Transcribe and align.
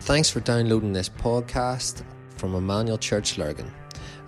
Thanks 0.00 0.30
for 0.30 0.40
downloading 0.40 0.92
this 0.92 1.08
podcast 1.08 2.04
from 2.36 2.54
Emmanuel 2.54 2.98
Church 2.98 3.38
Lurgan. 3.38 3.70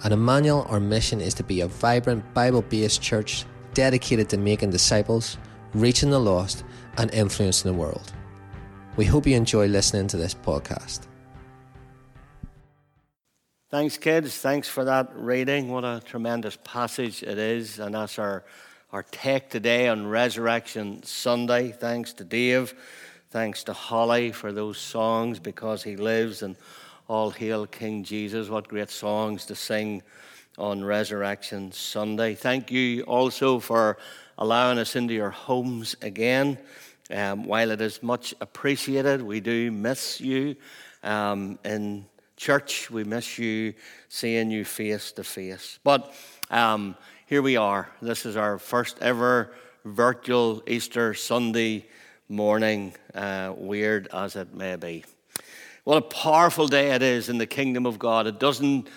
At 0.04 0.12
Emmanuel, 0.12 0.66
our 0.68 0.80
mission 0.80 1.20
is 1.20 1.34
to 1.34 1.42
be 1.42 1.60
a 1.60 1.68
vibrant, 1.68 2.34
Bible 2.34 2.62
based 2.62 3.02
church 3.02 3.44
dedicated 3.74 4.28
to 4.30 4.36
making 4.36 4.70
disciples, 4.70 5.38
reaching 5.74 6.10
the 6.10 6.18
lost, 6.18 6.64
and 6.96 7.12
influencing 7.14 7.70
the 7.70 7.78
world. 7.78 8.12
We 8.96 9.04
hope 9.04 9.26
you 9.26 9.36
enjoy 9.36 9.66
listening 9.66 10.08
to 10.08 10.16
this 10.16 10.34
podcast. 10.34 11.06
Thanks, 13.70 13.98
kids. 13.98 14.36
Thanks 14.38 14.66
for 14.66 14.84
that 14.84 15.12
reading. 15.14 15.68
What 15.68 15.84
a 15.84 16.00
tremendous 16.04 16.58
passage 16.64 17.22
it 17.22 17.38
is. 17.38 17.78
And 17.78 17.94
that's 17.94 18.18
our, 18.18 18.44
our 18.92 19.02
take 19.02 19.50
today 19.50 19.88
on 19.88 20.06
Resurrection 20.06 21.02
Sunday. 21.02 21.72
Thanks 21.72 22.14
to 22.14 22.24
Dave. 22.24 22.74
Thanks 23.30 23.62
to 23.64 23.74
Holly 23.74 24.32
for 24.32 24.52
those 24.52 24.78
songs 24.78 25.38
because 25.38 25.82
he 25.82 25.96
lives 25.96 26.42
and 26.42 26.56
all 27.08 27.30
hail 27.30 27.66
King 27.66 28.02
Jesus. 28.02 28.48
What 28.48 28.68
great 28.68 28.88
songs 28.88 29.44
to 29.46 29.54
sing 29.54 30.02
on 30.56 30.82
Resurrection 30.82 31.70
Sunday. 31.70 32.34
Thank 32.34 32.72
you 32.72 33.02
also 33.02 33.60
for 33.60 33.98
allowing 34.38 34.78
us 34.78 34.96
into 34.96 35.12
your 35.12 35.28
homes 35.28 35.94
again. 36.00 36.56
Um, 37.10 37.44
while 37.44 37.70
it 37.70 37.82
is 37.82 38.02
much 38.02 38.34
appreciated, 38.40 39.20
we 39.20 39.40
do 39.40 39.70
miss 39.70 40.22
you 40.22 40.56
um, 41.02 41.58
in 41.66 42.06
church. 42.38 42.90
We 42.90 43.04
miss 43.04 43.38
you 43.38 43.74
seeing 44.08 44.50
you 44.50 44.64
face 44.64 45.12
to 45.12 45.22
face. 45.22 45.78
But 45.84 46.14
um, 46.50 46.96
here 47.26 47.42
we 47.42 47.58
are. 47.58 47.90
This 48.00 48.24
is 48.24 48.38
our 48.38 48.58
first 48.58 48.96
ever 49.02 49.52
virtual 49.84 50.62
Easter 50.66 51.12
Sunday 51.12 51.84
morning, 52.30 52.92
uh, 53.14 53.54
weird 53.56 54.06
as 54.12 54.36
it 54.36 54.54
may 54.54 54.76
be. 54.76 55.02
What 55.84 55.96
a 55.96 56.02
powerful 56.02 56.68
day 56.68 56.90
it 56.90 57.02
is 57.02 57.30
in 57.30 57.38
the 57.38 57.46
kingdom 57.46 57.86
of 57.86 57.98
God. 57.98 58.26
It 58.26 58.38
doesn't 58.38 58.88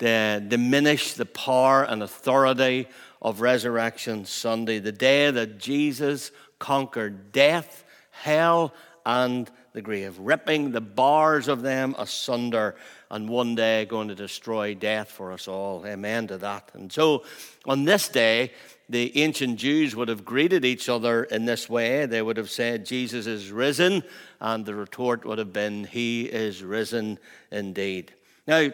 uh, 0.00 0.38
diminish 0.38 1.14
the 1.14 1.26
power 1.26 1.82
and 1.82 2.00
authority 2.00 2.86
of 3.20 3.40
Resurrection 3.40 4.24
Sunday, 4.24 4.78
the 4.78 4.92
day 4.92 5.32
that 5.32 5.58
Jesus 5.58 6.30
conquered 6.60 7.32
death, 7.32 7.84
hell, 8.12 8.72
and 9.04 9.50
the 9.76 9.82
grave, 9.82 10.18
ripping 10.18 10.72
the 10.72 10.80
bars 10.80 11.48
of 11.48 11.60
them 11.60 11.94
asunder, 11.98 12.74
and 13.10 13.28
one 13.28 13.54
day 13.54 13.84
going 13.84 14.08
to 14.08 14.14
destroy 14.14 14.74
death 14.74 15.10
for 15.10 15.32
us 15.32 15.46
all. 15.46 15.86
Amen 15.86 16.26
to 16.28 16.38
that. 16.38 16.70
And 16.72 16.90
so 16.90 17.24
on 17.66 17.84
this 17.84 18.08
day, 18.08 18.52
the 18.88 19.14
ancient 19.22 19.58
Jews 19.58 19.94
would 19.94 20.08
have 20.08 20.24
greeted 20.24 20.64
each 20.64 20.88
other 20.88 21.24
in 21.24 21.44
this 21.44 21.68
way. 21.68 22.06
They 22.06 22.22
would 22.22 22.38
have 22.38 22.48
said, 22.48 22.86
Jesus 22.86 23.26
is 23.26 23.50
risen, 23.50 24.02
and 24.40 24.64
the 24.64 24.74
retort 24.74 25.26
would 25.26 25.36
have 25.36 25.52
been, 25.52 25.84
He 25.84 26.22
is 26.22 26.62
risen 26.62 27.18
indeed. 27.50 28.14
Now, 28.46 28.70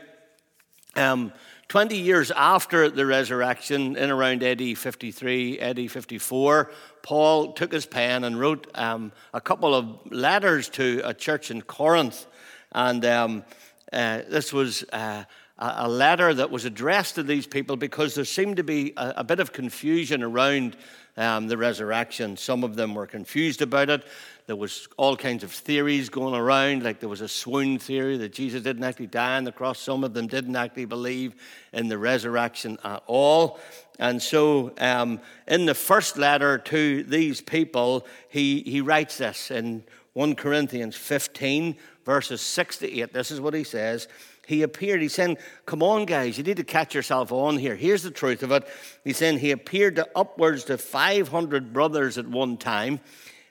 um, 0.94 1.32
20 1.66 1.96
years 1.96 2.30
after 2.30 2.90
the 2.90 3.06
resurrection, 3.06 3.96
in 3.96 4.10
around 4.10 4.44
AD 4.44 4.78
53, 4.78 5.58
AD 5.58 5.90
54, 5.90 6.70
Paul 7.02 7.52
took 7.52 7.72
his 7.72 7.86
pen 7.86 8.24
and 8.24 8.38
wrote 8.38 8.66
um, 8.74 9.12
a 9.34 9.40
couple 9.40 9.74
of 9.74 10.10
letters 10.10 10.68
to 10.70 11.02
a 11.04 11.12
church 11.12 11.50
in 11.50 11.62
Corinth. 11.62 12.26
And 12.72 13.04
um, 13.04 13.44
uh, 13.92 14.22
this 14.28 14.52
was. 14.52 14.84
Uh, 14.92 15.24
a 15.64 15.88
letter 15.88 16.34
that 16.34 16.50
was 16.50 16.64
addressed 16.64 17.14
to 17.14 17.22
these 17.22 17.46
people 17.46 17.76
because 17.76 18.16
there 18.16 18.24
seemed 18.24 18.56
to 18.56 18.64
be 18.64 18.92
a, 18.96 19.14
a 19.18 19.24
bit 19.24 19.38
of 19.38 19.52
confusion 19.52 20.22
around 20.22 20.76
um, 21.16 21.48
the 21.48 21.56
resurrection. 21.56 22.36
Some 22.36 22.64
of 22.64 22.76
them 22.76 22.94
were 22.94 23.06
confused 23.06 23.62
about 23.62 23.90
it. 23.90 24.04
There 24.46 24.56
was 24.56 24.88
all 24.96 25.16
kinds 25.16 25.44
of 25.44 25.52
theories 25.52 26.08
going 26.08 26.34
around, 26.34 26.82
like 26.82 27.00
there 27.00 27.08
was 27.08 27.20
a 27.20 27.28
swoon 27.28 27.78
theory 27.78 28.16
that 28.18 28.32
Jesus 28.32 28.62
didn't 28.62 28.82
actually 28.82 29.06
die 29.06 29.36
on 29.36 29.44
the 29.44 29.52
cross. 29.52 29.78
Some 29.78 30.02
of 30.02 30.14
them 30.14 30.26
didn't 30.26 30.56
actually 30.56 30.86
believe 30.86 31.34
in 31.72 31.88
the 31.88 31.98
resurrection 31.98 32.78
at 32.82 33.02
all. 33.06 33.60
And 33.98 34.20
so, 34.20 34.72
um, 34.78 35.20
in 35.46 35.66
the 35.66 35.74
first 35.74 36.16
letter 36.18 36.58
to 36.58 37.04
these 37.04 37.40
people, 37.40 38.06
he, 38.28 38.62
he 38.62 38.80
writes 38.80 39.18
this 39.18 39.50
in 39.50 39.84
1 40.14 40.34
Corinthians 40.34 40.96
15, 40.96 41.76
verses 42.04 42.40
6 42.40 42.78
to 42.78 43.00
8. 43.00 43.12
This 43.12 43.30
is 43.30 43.40
what 43.40 43.54
he 43.54 43.64
says 43.64 44.08
he 44.52 44.62
appeared. 44.62 45.00
He's 45.00 45.14
saying, 45.14 45.38
Come 45.64 45.82
on, 45.82 46.04
guys, 46.04 46.36
you 46.36 46.44
need 46.44 46.58
to 46.58 46.64
catch 46.64 46.94
yourself 46.94 47.32
on 47.32 47.56
here. 47.56 47.74
Here's 47.74 48.02
the 48.02 48.10
truth 48.10 48.42
of 48.42 48.52
it. 48.52 48.68
He's 49.02 49.16
saying 49.16 49.38
he 49.38 49.50
appeared 49.50 49.96
to 49.96 50.08
upwards 50.14 50.64
to 50.64 50.76
500 50.76 51.72
brothers 51.72 52.18
at 52.18 52.28
one 52.28 52.58
time. 52.58 53.00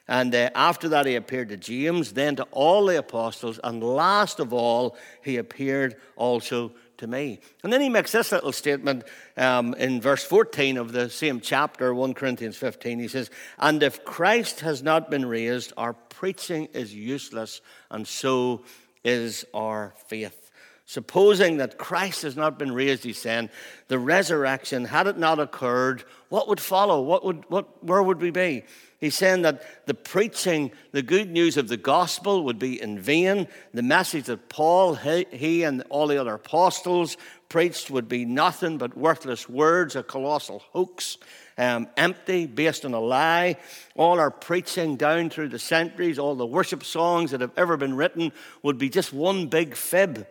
And 0.08 0.34
uh, 0.34 0.50
after 0.54 0.88
that, 0.90 1.06
he 1.06 1.14
appeared 1.14 1.48
to 1.50 1.56
James, 1.56 2.12
then 2.12 2.36
to 2.36 2.44
all 2.50 2.86
the 2.86 2.98
apostles, 2.98 3.60
and 3.62 3.82
last 3.82 4.40
of 4.40 4.52
all, 4.52 4.96
he 5.22 5.36
appeared 5.36 5.96
also 6.16 6.72
to 6.98 7.06
me. 7.06 7.40
And 7.62 7.72
then 7.72 7.80
he 7.80 7.88
makes 7.88 8.12
this 8.12 8.32
little 8.32 8.52
statement 8.52 9.04
um, 9.36 9.74
in 9.74 10.00
verse 10.00 10.24
14 10.24 10.76
of 10.76 10.92
the 10.92 11.08
same 11.08 11.40
chapter, 11.40 11.94
1 11.94 12.14
Corinthians 12.14 12.56
15. 12.56 12.98
He 12.98 13.08
says, 13.08 13.30
And 13.58 13.82
if 13.82 14.04
Christ 14.04 14.60
has 14.60 14.82
not 14.82 15.10
been 15.10 15.24
raised, 15.24 15.72
our 15.76 15.94
preaching 15.94 16.66
is 16.72 16.94
useless, 16.94 17.60
and 17.90 18.06
so 18.06 18.64
is 19.04 19.46
our 19.54 19.94
faith. 20.08 20.41
Supposing 20.84 21.58
that 21.58 21.78
Christ 21.78 22.22
has 22.22 22.36
not 22.36 22.58
been 22.58 22.72
raised, 22.72 23.04
he's 23.04 23.18
saying, 23.18 23.50
the 23.88 23.98
resurrection, 23.98 24.84
had 24.84 25.06
it 25.06 25.16
not 25.16 25.38
occurred, 25.38 26.04
what 26.28 26.48
would 26.48 26.60
follow? 26.60 27.00
What 27.02 27.24
would, 27.24 27.44
what, 27.48 27.84
where 27.84 28.02
would 28.02 28.20
we 28.20 28.30
be? 28.30 28.64
He's 28.98 29.16
saying 29.16 29.42
that 29.42 29.86
the 29.86 29.94
preaching, 29.94 30.70
the 30.92 31.02
good 31.02 31.30
news 31.30 31.56
of 31.56 31.68
the 31.68 31.76
gospel 31.76 32.44
would 32.44 32.58
be 32.58 32.80
in 32.80 32.98
vain. 32.98 33.48
The 33.74 33.82
message 33.82 34.26
that 34.26 34.48
Paul, 34.48 34.94
he, 34.94 35.26
he 35.30 35.62
and 35.64 35.82
all 35.88 36.06
the 36.06 36.20
other 36.20 36.34
apostles 36.34 37.16
preached 37.48 37.90
would 37.90 38.08
be 38.08 38.24
nothing 38.24 38.78
but 38.78 38.96
worthless 38.96 39.48
words, 39.48 39.96
a 39.96 40.02
colossal 40.02 40.62
hoax, 40.72 41.18
um, 41.58 41.88
empty, 41.96 42.46
based 42.46 42.84
on 42.84 42.94
a 42.94 43.00
lie. 43.00 43.56
All 43.96 44.20
our 44.20 44.30
preaching 44.30 44.96
down 44.96 45.30
through 45.30 45.48
the 45.48 45.58
centuries, 45.58 46.18
all 46.18 46.34
the 46.34 46.46
worship 46.46 46.84
songs 46.84 47.32
that 47.32 47.40
have 47.40 47.52
ever 47.56 47.76
been 47.76 47.94
written 47.94 48.32
would 48.62 48.78
be 48.78 48.88
just 48.88 49.12
one 49.12 49.48
big 49.48 49.74
fib. 49.74 50.26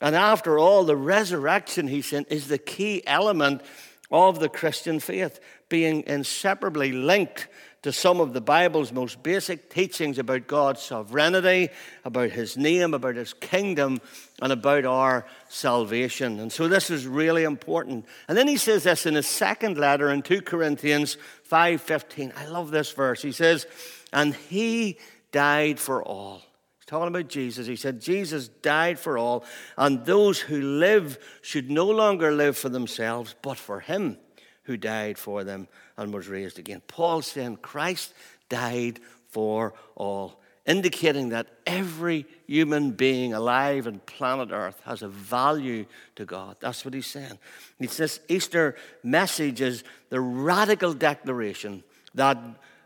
And 0.00 0.16
after 0.16 0.58
all, 0.58 0.84
the 0.84 0.96
resurrection, 0.96 1.88
he 1.88 2.02
said, 2.02 2.26
is 2.28 2.48
the 2.48 2.58
key 2.58 3.02
element 3.06 3.62
of 4.10 4.38
the 4.38 4.48
Christian 4.48 5.00
faith, 5.00 5.40
being 5.68 6.04
inseparably 6.06 6.92
linked 6.92 7.48
to 7.82 7.92
some 7.92 8.18
of 8.18 8.32
the 8.32 8.40
Bible's 8.40 8.92
most 8.92 9.22
basic 9.22 9.68
teachings 9.68 10.18
about 10.18 10.46
God's 10.46 10.80
sovereignty, 10.80 11.68
about 12.04 12.30
his 12.30 12.56
name, 12.56 12.94
about 12.94 13.14
his 13.14 13.34
kingdom, 13.34 14.00
and 14.40 14.52
about 14.52 14.86
our 14.86 15.26
salvation. 15.50 16.40
And 16.40 16.50
so 16.50 16.66
this 16.66 16.90
is 16.90 17.06
really 17.06 17.44
important. 17.44 18.06
And 18.26 18.38
then 18.38 18.48
he 18.48 18.56
says 18.56 18.84
this 18.84 19.04
in 19.04 19.14
his 19.14 19.26
second 19.26 19.76
letter 19.76 20.10
in 20.10 20.22
2 20.22 20.40
Corinthians 20.40 21.18
5:15. 21.42 22.32
I 22.34 22.46
love 22.46 22.70
this 22.70 22.90
verse. 22.90 23.20
He 23.20 23.32
says, 23.32 23.66
"And 24.14 24.34
he 24.34 24.98
died 25.30 25.78
for 25.78 26.02
all." 26.02 26.42
Talking 26.84 27.08
about 27.08 27.28
Jesus. 27.28 27.66
He 27.66 27.76
said, 27.76 28.00
Jesus 28.00 28.48
died 28.48 28.98
for 28.98 29.18
all, 29.18 29.44
and 29.76 30.04
those 30.04 30.40
who 30.40 30.60
live 30.60 31.18
should 31.42 31.70
no 31.70 31.86
longer 31.86 32.32
live 32.32 32.56
for 32.56 32.68
themselves, 32.68 33.34
but 33.42 33.56
for 33.56 33.80
him 33.80 34.18
who 34.64 34.76
died 34.76 35.18
for 35.18 35.44
them 35.44 35.68
and 35.96 36.12
was 36.12 36.28
raised 36.28 36.58
again. 36.58 36.82
Paul 36.88 37.22
saying, 37.22 37.58
Christ 37.58 38.14
died 38.48 39.00
for 39.28 39.74
all, 39.94 40.40
indicating 40.66 41.30
that 41.30 41.48
every 41.66 42.26
human 42.46 42.92
being 42.92 43.34
alive 43.34 43.86
on 43.86 44.00
planet 44.00 44.50
Earth 44.52 44.80
has 44.84 45.02
a 45.02 45.08
value 45.08 45.84
to 46.16 46.24
God. 46.24 46.56
That's 46.60 46.84
what 46.84 46.94
he's 46.94 47.06
saying. 47.06 47.38
It's 47.78 47.96
this 47.96 48.20
Easter 48.28 48.76
message 49.02 49.60
is 49.60 49.84
the 50.08 50.20
radical 50.20 50.94
declaration 50.94 51.82
that 52.14 52.38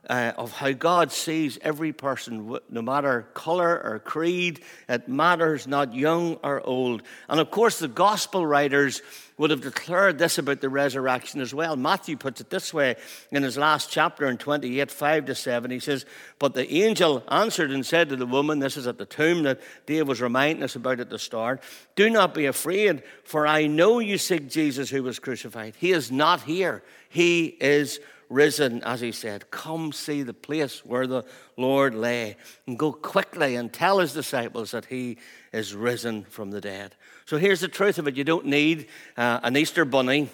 uh, 0.08 0.32
of 0.36 0.52
how 0.52 0.72
God 0.72 1.12
sees 1.12 1.58
every 1.62 1.92
person, 1.92 2.58
no 2.70 2.82
matter 2.82 3.28
color 3.34 3.80
or 3.82 3.98
creed. 3.98 4.60
It 4.88 5.08
matters 5.08 5.66
not 5.66 5.94
young 5.94 6.38
or 6.42 6.60
old. 6.66 7.02
And 7.28 7.40
of 7.40 7.50
course, 7.50 7.78
the 7.78 7.88
gospel 7.88 8.46
writers 8.46 9.02
would 9.36 9.50
have 9.50 9.60
declared 9.60 10.18
this 10.18 10.36
about 10.38 10.60
the 10.60 10.68
resurrection 10.68 11.40
as 11.40 11.54
well. 11.54 11.76
Matthew 11.76 12.16
puts 12.16 12.40
it 12.40 12.50
this 12.50 12.74
way 12.74 12.96
in 13.30 13.44
his 13.44 13.56
last 13.56 13.90
chapter 13.90 14.26
in 14.26 14.36
28, 14.36 14.90
5 14.90 15.26
to 15.26 15.34
7. 15.34 15.70
He 15.70 15.78
says, 15.78 16.04
But 16.38 16.54
the 16.54 16.70
angel 16.82 17.22
answered 17.28 17.70
and 17.70 17.86
said 17.86 18.08
to 18.08 18.16
the 18.16 18.26
woman, 18.26 18.58
This 18.58 18.76
is 18.76 18.86
at 18.86 18.98
the 18.98 19.06
tomb 19.06 19.44
that 19.44 19.60
Dave 19.86 20.08
was 20.08 20.20
reminding 20.20 20.64
us 20.64 20.74
about 20.74 21.00
at 21.00 21.10
the 21.10 21.18
start, 21.18 21.62
Do 21.94 22.10
not 22.10 22.34
be 22.34 22.46
afraid, 22.46 23.04
for 23.24 23.46
I 23.46 23.68
know 23.68 24.00
you 24.00 24.18
seek 24.18 24.48
Jesus 24.48 24.90
who 24.90 25.04
was 25.04 25.20
crucified. 25.20 25.74
He 25.78 25.92
is 25.92 26.10
not 26.10 26.42
here, 26.42 26.82
he 27.08 27.46
is 27.60 28.00
risen, 28.28 28.82
as 28.84 29.00
he 29.00 29.12
said. 29.12 29.50
Come 29.50 29.92
see 29.92 30.22
the 30.22 30.34
place 30.34 30.84
where 30.84 31.06
the 31.06 31.24
Lord 31.56 31.94
lay, 31.94 32.36
and 32.66 32.78
go 32.78 32.92
quickly 32.92 33.56
and 33.56 33.72
tell 33.72 33.98
his 33.98 34.12
disciples 34.12 34.72
that 34.72 34.86
he 34.86 35.18
is 35.52 35.74
risen 35.74 36.24
from 36.24 36.50
the 36.50 36.60
dead. 36.60 36.94
So 37.26 37.38
here's 37.38 37.60
the 37.60 37.68
truth 37.68 37.98
of 37.98 38.08
it 38.08 38.16
you 38.16 38.24
don't 38.24 38.46
need 38.46 38.88
uh, 39.16 39.40
an 39.42 39.56
Easter 39.56 39.84
bunny 39.84 40.28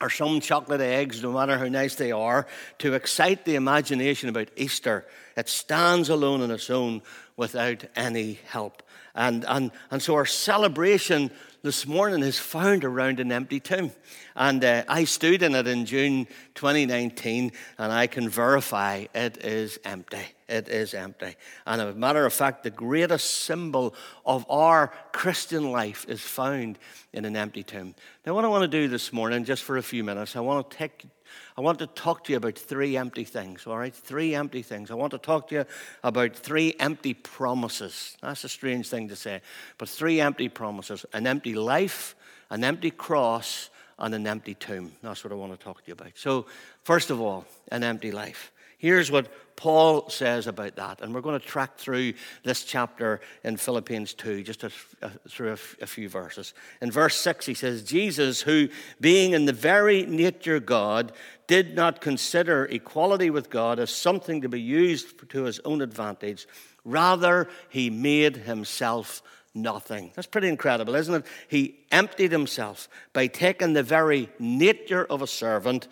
or 0.00 0.10
some 0.10 0.40
chocolate 0.40 0.80
eggs, 0.80 1.22
no 1.22 1.32
matter 1.32 1.56
how 1.56 1.68
nice 1.68 1.94
they 1.94 2.10
are, 2.10 2.46
to 2.78 2.94
excite 2.94 3.44
the 3.44 3.54
imagination 3.54 4.28
about 4.28 4.48
Easter. 4.56 5.06
It 5.36 5.48
stands 5.48 6.08
alone 6.08 6.42
on 6.42 6.50
its 6.50 6.70
own 6.70 7.02
without 7.36 7.84
any 7.96 8.38
help. 8.48 8.82
And, 9.14 9.44
and, 9.46 9.70
and 9.90 10.02
so 10.02 10.14
our 10.14 10.26
celebration 10.26 11.30
this 11.62 11.86
morning 11.86 12.22
is 12.22 12.38
found 12.38 12.84
around 12.84 13.20
an 13.20 13.30
empty 13.30 13.60
tomb. 13.60 13.92
And 14.34 14.64
uh, 14.64 14.84
I 14.88 15.04
stood 15.04 15.42
in 15.42 15.54
it 15.54 15.68
in 15.68 15.86
June 15.86 16.26
2019, 16.54 17.52
and 17.78 17.92
I 17.92 18.06
can 18.06 18.28
verify 18.28 19.06
it 19.14 19.44
is 19.44 19.78
empty. 19.84 20.24
It 20.48 20.68
is 20.68 20.92
empty. 20.92 21.36
And 21.66 21.80
as 21.80 21.94
a 21.94 21.98
matter 21.98 22.26
of 22.26 22.32
fact, 22.32 22.64
the 22.64 22.70
greatest 22.70 23.44
symbol 23.44 23.94
of 24.26 24.44
our 24.50 24.92
Christian 25.12 25.70
life 25.70 26.04
is 26.08 26.20
found 26.20 26.78
in 27.12 27.24
an 27.24 27.36
empty 27.36 27.62
tomb. 27.62 27.94
Now, 28.26 28.34
what 28.34 28.44
I 28.44 28.48
want 28.48 28.62
to 28.62 28.68
do 28.68 28.88
this 28.88 29.12
morning, 29.12 29.44
just 29.44 29.62
for 29.62 29.76
a 29.76 29.82
few 29.82 30.02
minutes, 30.02 30.34
I 30.36 30.40
want 30.40 30.68
to 30.68 30.76
take 30.76 31.04
I 31.56 31.60
want 31.60 31.78
to 31.80 31.86
talk 31.86 32.24
to 32.24 32.32
you 32.32 32.36
about 32.36 32.58
three 32.58 32.96
empty 32.96 33.24
things, 33.24 33.66
all 33.66 33.78
right? 33.78 33.94
Three 33.94 34.34
empty 34.34 34.62
things. 34.62 34.90
I 34.90 34.94
want 34.94 35.12
to 35.12 35.18
talk 35.18 35.48
to 35.48 35.54
you 35.54 35.64
about 36.04 36.34
three 36.34 36.74
empty 36.78 37.14
promises. 37.14 38.16
That's 38.22 38.44
a 38.44 38.48
strange 38.48 38.88
thing 38.88 39.08
to 39.08 39.16
say, 39.16 39.42
but 39.78 39.88
three 39.88 40.20
empty 40.20 40.48
promises 40.48 41.04
an 41.12 41.26
empty 41.26 41.54
life, 41.54 42.14
an 42.50 42.64
empty 42.64 42.90
cross, 42.90 43.70
and 43.98 44.14
an 44.14 44.26
empty 44.26 44.54
tomb. 44.54 44.92
That's 45.02 45.24
what 45.24 45.32
I 45.32 45.36
want 45.36 45.58
to 45.58 45.64
talk 45.64 45.78
to 45.78 45.86
you 45.86 45.94
about. 45.94 46.12
So, 46.14 46.46
first 46.84 47.10
of 47.10 47.20
all, 47.20 47.44
an 47.70 47.84
empty 47.84 48.10
life. 48.10 48.51
Here's 48.82 49.12
what 49.12 49.28
Paul 49.54 50.08
says 50.08 50.48
about 50.48 50.74
that. 50.74 51.02
And 51.02 51.14
we're 51.14 51.20
going 51.20 51.38
to 51.38 51.46
track 51.46 51.76
through 51.76 52.14
this 52.42 52.64
chapter 52.64 53.20
in 53.44 53.56
Philippians 53.56 54.12
2, 54.14 54.42
just 54.42 54.64
a, 54.64 54.72
a, 55.02 55.10
through 55.28 55.50
a, 55.50 55.52
f- 55.52 55.76
a 55.80 55.86
few 55.86 56.08
verses. 56.08 56.52
In 56.80 56.90
verse 56.90 57.14
6, 57.14 57.46
he 57.46 57.54
says, 57.54 57.84
Jesus, 57.84 58.42
who, 58.42 58.68
being 59.00 59.34
in 59.34 59.44
the 59.44 59.52
very 59.52 60.04
nature 60.04 60.58
God, 60.58 61.12
did 61.46 61.76
not 61.76 62.00
consider 62.00 62.64
equality 62.64 63.30
with 63.30 63.50
God 63.50 63.78
as 63.78 63.90
something 63.90 64.40
to 64.40 64.48
be 64.48 64.60
used 64.60 65.28
to 65.28 65.44
his 65.44 65.60
own 65.60 65.80
advantage. 65.80 66.48
Rather, 66.84 67.48
he 67.68 67.88
made 67.88 68.38
himself 68.38 69.22
nothing. 69.54 70.10
That's 70.16 70.26
pretty 70.26 70.48
incredible, 70.48 70.96
isn't 70.96 71.14
it? 71.14 71.26
He 71.46 71.84
emptied 71.92 72.32
himself 72.32 72.88
by 73.12 73.28
taking 73.28 73.74
the 73.74 73.84
very 73.84 74.28
nature 74.40 75.04
of 75.04 75.22
a 75.22 75.28
servant 75.28 75.86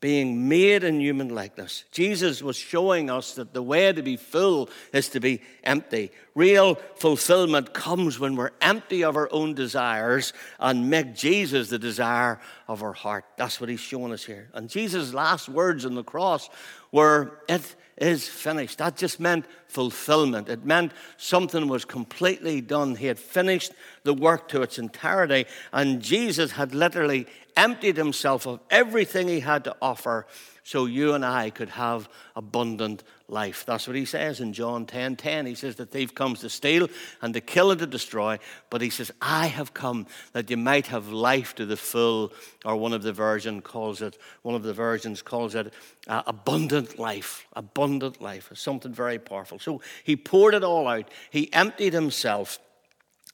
being 0.00 0.48
made 0.48 0.84
in 0.84 1.00
human 1.00 1.28
likeness. 1.28 1.84
Jesus 1.90 2.40
was 2.40 2.56
showing 2.56 3.10
us 3.10 3.34
that 3.34 3.52
the 3.52 3.62
way 3.62 3.92
to 3.92 4.02
be 4.02 4.16
full 4.16 4.70
is 4.92 5.08
to 5.08 5.20
be 5.20 5.42
empty. 5.64 6.12
Real 6.36 6.76
fulfillment 6.96 7.74
comes 7.74 8.20
when 8.20 8.36
we're 8.36 8.52
empty 8.60 9.02
of 9.02 9.16
our 9.16 9.28
own 9.32 9.54
desires 9.54 10.32
and 10.60 10.88
make 10.88 11.16
Jesus 11.16 11.68
the 11.68 11.80
desire 11.80 12.38
of 12.68 12.82
our 12.82 12.92
heart. 12.92 13.24
That's 13.36 13.60
what 13.60 13.70
he's 13.70 13.80
showing 13.80 14.12
us 14.12 14.24
here. 14.24 14.48
And 14.54 14.68
Jesus' 14.68 15.12
last 15.12 15.48
words 15.48 15.84
on 15.84 15.96
the 15.96 16.04
cross 16.04 16.48
were, 16.92 17.40
It 17.48 17.74
is 17.96 18.28
finished. 18.28 18.78
That 18.78 18.96
just 18.96 19.18
meant 19.18 19.46
fulfillment. 19.66 20.48
It 20.48 20.64
meant 20.64 20.92
something 21.16 21.66
was 21.66 21.84
completely 21.84 22.60
done. 22.60 22.94
He 22.94 23.06
had 23.06 23.18
finished 23.18 23.72
the 24.04 24.14
work 24.14 24.48
to 24.48 24.62
its 24.62 24.78
entirety, 24.78 25.46
and 25.72 26.00
Jesus 26.00 26.52
had 26.52 26.74
literally 26.74 27.26
emptied 27.58 27.96
himself 27.96 28.46
of 28.46 28.60
everything 28.70 29.26
he 29.26 29.40
had 29.40 29.64
to 29.64 29.74
offer 29.82 30.26
so 30.62 30.84
you 30.84 31.14
and 31.14 31.24
I 31.24 31.50
could 31.50 31.70
have 31.70 32.08
abundant 32.36 33.02
life. 33.26 33.64
That's 33.66 33.86
what 33.86 33.96
he 33.96 34.04
says 34.04 34.38
in 34.38 34.52
John 34.52 34.86
10 34.86 35.16
10. 35.16 35.46
He 35.46 35.54
says, 35.54 35.74
The 35.76 35.86
thief 35.86 36.14
comes 36.14 36.40
to 36.40 36.50
steal 36.50 36.88
and 37.20 37.34
to 37.34 37.40
kill 37.40 37.70
and 37.70 37.80
to 37.80 37.86
destroy, 37.86 38.38
but 38.70 38.80
he 38.80 38.90
says, 38.90 39.10
I 39.20 39.46
have 39.46 39.74
come 39.74 40.06
that 40.34 40.50
you 40.50 40.56
might 40.56 40.86
have 40.88 41.08
life 41.08 41.54
to 41.56 41.66
the 41.66 41.76
full, 41.76 42.32
or 42.64 42.76
one 42.76 42.92
of 42.92 43.02
the 43.02 43.12
version 43.12 43.60
calls 43.60 44.02
it, 44.02 44.18
one 44.42 44.54
of 44.54 44.62
the 44.62 44.74
versions 44.74 45.20
calls 45.20 45.54
it 45.54 45.72
uh, 46.06 46.22
abundant 46.26 46.98
life. 46.98 47.46
Abundant 47.54 48.20
life 48.20 48.52
is 48.52 48.60
something 48.60 48.92
very 48.92 49.18
powerful. 49.18 49.58
So 49.58 49.80
he 50.04 50.16
poured 50.16 50.54
it 50.54 50.62
all 50.62 50.86
out, 50.86 51.10
he 51.30 51.52
emptied 51.52 51.94
himself 51.94 52.60